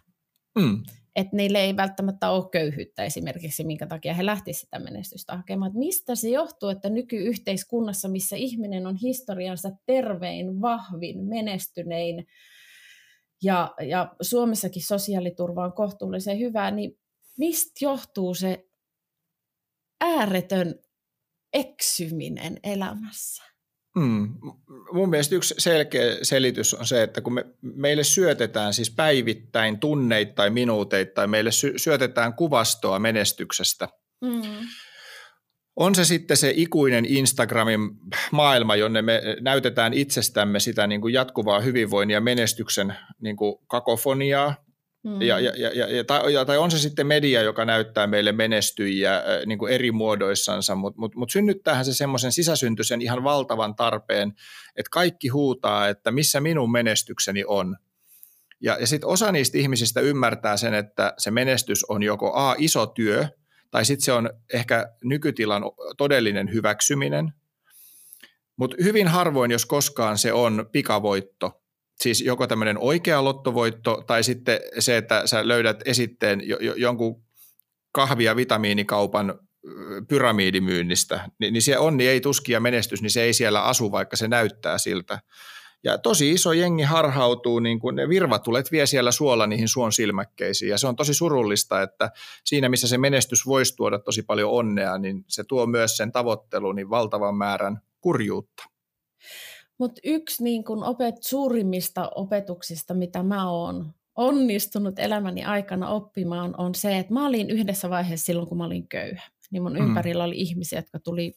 [0.60, 0.82] Hmm
[1.18, 5.68] että niille ei välttämättä ole köyhyyttä esimerkiksi, minkä takia he lähtisivät sitä menestystä hakemaan.
[5.68, 12.26] Että mistä se johtuu, että nykyyhteiskunnassa, missä ihminen on historiansa tervein, vahvin, menestynein
[13.42, 16.98] ja, ja Suomessakin sosiaaliturva on kohtuullisen hyvää, niin
[17.38, 18.68] mistä johtuu se
[20.00, 20.74] ääretön
[21.52, 23.57] eksyminen elämässä?
[23.96, 24.34] Mm.
[24.92, 30.52] Mun mielestä yksi selkeä selitys on se, että kun me, meille syötetään siis päivittäin tunneittain,
[30.52, 33.88] minuuteittain, meille sy- syötetään kuvastoa menestyksestä.
[34.20, 34.42] Mm.
[35.76, 37.80] On se sitten se ikuinen Instagramin
[38.30, 44.54] maailma, jonne me näytetään itsestämme sitä niin kuin jatkuvaa hyvinvoinnin ja menestyksen niin kuin kakofoniaa,
[45.04, 45.22] Mm.
[45.22, 49.22] Ja, ja, ja, ja, tai, ja, tai on se sitten media, joka näyttää meille menestyjiä
[49.46, 54.32] niin kuin eri muodoissansa, mutta mut, mut synnyttäähän se semmoisen sisäsyntyisen ihan valtavan tarpeen,
[54.76, 57.76] että kaikki huutaa, että missä minun menestykseni on.
[58.60, 62.86] Ja, ja sitten osa niistä ihmisistä ymmärtää sen, että se menestys on joko A, iso
[62.86, 63.28] työ,
[63.70, 65.62] tai sitten se on ehkä nykytilan
[65.96, 67.32] todellinen hyväksyminen,
[68.56, 71.62] mutta hyvin harvoin, jos koskaan se on pikavoitto
[72.02, 77.22] siis joko tämmöinen oikea lottovoitto tai sitten se, että sä löydät esitteen jo, jo, jonkun
[77.92, 79.38] kahvi- ja vitamiinikaupan
[80.08, 84.28] pyramiidimyynnistä, niin, niin se onni ei ja menestys, niin se ei siellä asu, vaikka se
[84.28, 85.18] näyttää siltä.
[85.84, 90.70] Ja tosi iso jengi harhautuu, niin kuin ne virvatulet vie siellä suola niihin suon silmäkkeisiin.
[90.70, 92.10] Ja se on tosi surullista, että
[92.44, 96.76] siinä missä se menestys voisi tuoda tosi paljon onnea, niin se tuo myös sen tavoittelun
[96.76, 98.64] niin valtavan määrän kurjuutta.
[99.78, 106.74] Mutta yksi niin kun opet, suurimmista opetuksista, mitä mä oon onnistunut elämäni aikana oppimaan, on
[106.74, 109.30] se, että mä olin yhdessä vaiheessa silloin, kun mä olin köyhä.
[109.50, 109.78] Niin mun mm.
[109.78, 111.34] ympärillä oli ihmisiä, jotka tuli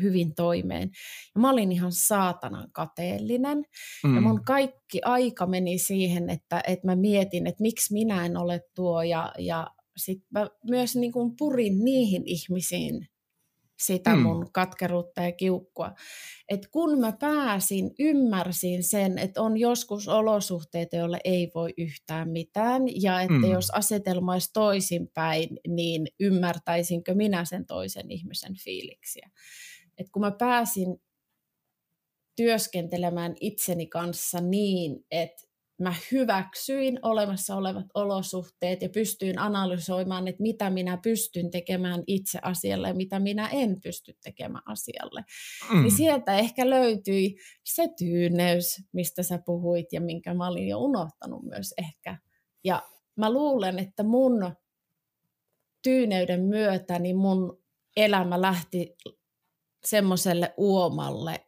[0.00, 0.90] hyvin toimeen.
[1.34, 3.64] Ja mä olin ihan saatanan kateellinen.
[4.04, 4.14] Mm.
[4.14, 8.60] Ja mun kaikki aika meni siihen, että, että mä mietin, että miksi minä en ole
[8.74, 9.02] tuo.
[9.02, 9.66] Ja, ja
[9.96, 13.08] sitten mä myös niin kuin purin niihin ihmisiin,
[13.78, 14.22] sitä mm.
[14.22, 15.92] mun katkeruutta ja kiukkua.
[16.48, 22.82] Et kun mä pääsin, ymmärsin sen, että on joskus olosuhteita, joille ei voi yhtään mitään,
[23.02, 23.52] ja että mm.
[23.52, 29.30] jos asetelma olisi toisinpäin, niin ymmärtäisinkö minä sen toisen ihmisen fiiliksiä.
[29.98, 30.96] Et kun mä pääsin
[32.36, 35.42] työskentelemään itseni kanssa niin, että
[35.78, 42.88] mä hyväksyin olemassa olevat olosuhteet ja pystyin analysoimaan, että mitä minä pystyn tekemään itse asialle
[42.88, 45.24] ja mitä minä en pysty tekemään asialle.
[45.72, 45.82] Mm.
[45.82, 51.42] Niin sieltä ehkä löytyi se tyyneys, mistä sä puhuit ja minkä mä olin jo unohtanut
[51.42, 52.18] myös ehkä.
[52.64, 52.82] Ja
[53.16, 54.54] mä luulen, että mun
[55.82, 57.62] tyyneyden myötä niin mun
[57.96, 58.96] elämä lähti
[59.84, 61.46] semmoiselle uomalle,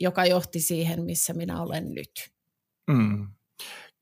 [0.00, 2.30] joka johti siihen, missä minä olen nyt.
[2.90, 3.28] Mm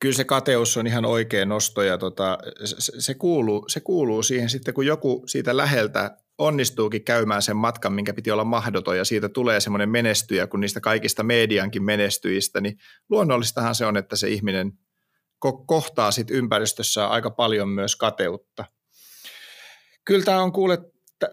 [0.00, 4.50] kyllä se kateus on ihan oikea nosto ja tota, se, se, kuuluu, se kuuluu siihen
[4.50, 9.28] sitten, kun joku siitä läheltä onnistuukin käymään sen matkan, minkä piti olla mahdoton ja siitä
[9.28, 12.78] tulee semmoinen menestyjä, kun niistä kaikista mediankin menestyjistä, niin
[13.08, 14.72] luonnollistahan se on, että se ihminen
[15.46, 18.64] ko- kohtaa sitten ympäristössä aika paljon myös kateutta.
[20.04, 20.78] Kyllä tämä on kuule,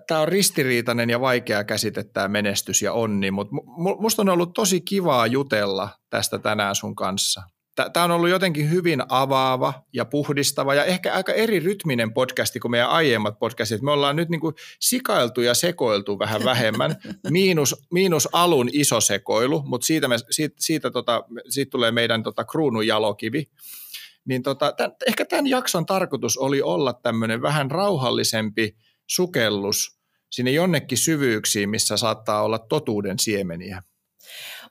[0.08, 3.56] tämä on ristiriitainen ja vaikea käsite tämä menestys ja onni, mutta
[4.00, 7.42] musta on ollut tosi kivaa jutella tästä tänään sun kanssa–
[7.94, 12.72] Tämä on ollut jotenkin hyvin avaava ja puhdistava ja ehkä aika eri rytminen podcasti kuin
[12.72, 13.82] meidän aiemmat podcastit.
[13.82, 16.96] Me ollaan nyt niin kuin sikailtu ja sekoiltu vähän vähemmän,
[17.30, 22.44] miinus, miinus alun iso sekoilu, mutta siitä, me, siitä, siitä, tota, siitä tulee meidän tota,
[22.44, 23.50] kruunun jalokivi.
[24.26, 28.76] Niin tota, tämän, ehkä tämän jakson tarkoitus oli olla tämmöinen vähän rauhallisempi
[29.08, 29.98] sukellus
[30.32, 33.82] sinne jonnekin syvyyksiin, missä saattaa olla totuuden siemeniä.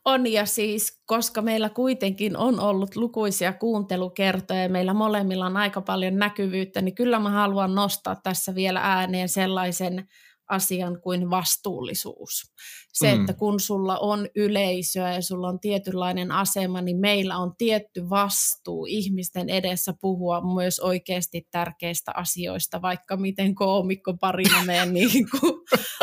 [0.06, 5.80] On ja siis, koska meillä kuitenkin on ollut lukuisia kuuntelukertoja ja meillä molemmilla on aika
[5.80, 10.08] paljon näkyvyyttä, niin kyllä mä haluan nostaa tässä vielä ääneen sellaisen
[10.48, 12.52] asian kuin vastuullisuus.
[12.92, 13.20] Se, mm.
[13.20, 18.86] että kun sulla on yleisöä ja sulla on tietynlainen asema, niin meillä on tietty vastuu
[18.88, 25.26] ihmisten edessä puhua myös oikeasti tärkeistä asioista, vaikka miten koomikko parina me niin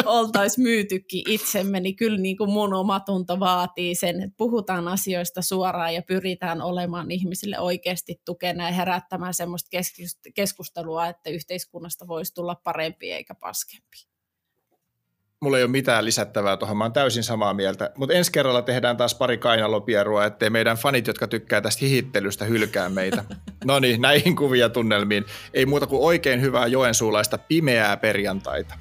[0.05, 5.93] oltaisiin myytykin itsemme, niin kyllä niin kuin mun omatunto vaatii sen, että puhutaan asioista suoraan
[5.93, 9.69] ja pyritään olemaan ihmisille oikeasti tukena ja herättämään semmoista
[10.35, 14.12] keskustelua, että yhteiskunnasta voisi tulla parempi eikä paskempi
[15.43, 17.91] mulla ei ole mitään lisättävää tuohon, mä oon täysin samaa mieltä.
[17.97, 22.89] Mutta ensi kerralla tehdään taas pari kainalopierua, ettei meidän fanit, jotka tykkää tästä hihittelystä, hylkää
[22.89, 23.23] meitä.
[23.65, 25.25] no niin, näihin kuvia tunnelmiin.
[25.53, 28.75] Ei muuta kuin oikein hyvää joensuulaista pimeää perjantaita.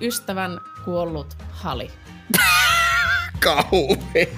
[0.00, 1.90] Ystävän kuollut hali.
[3.44, 4.28] Kauhe.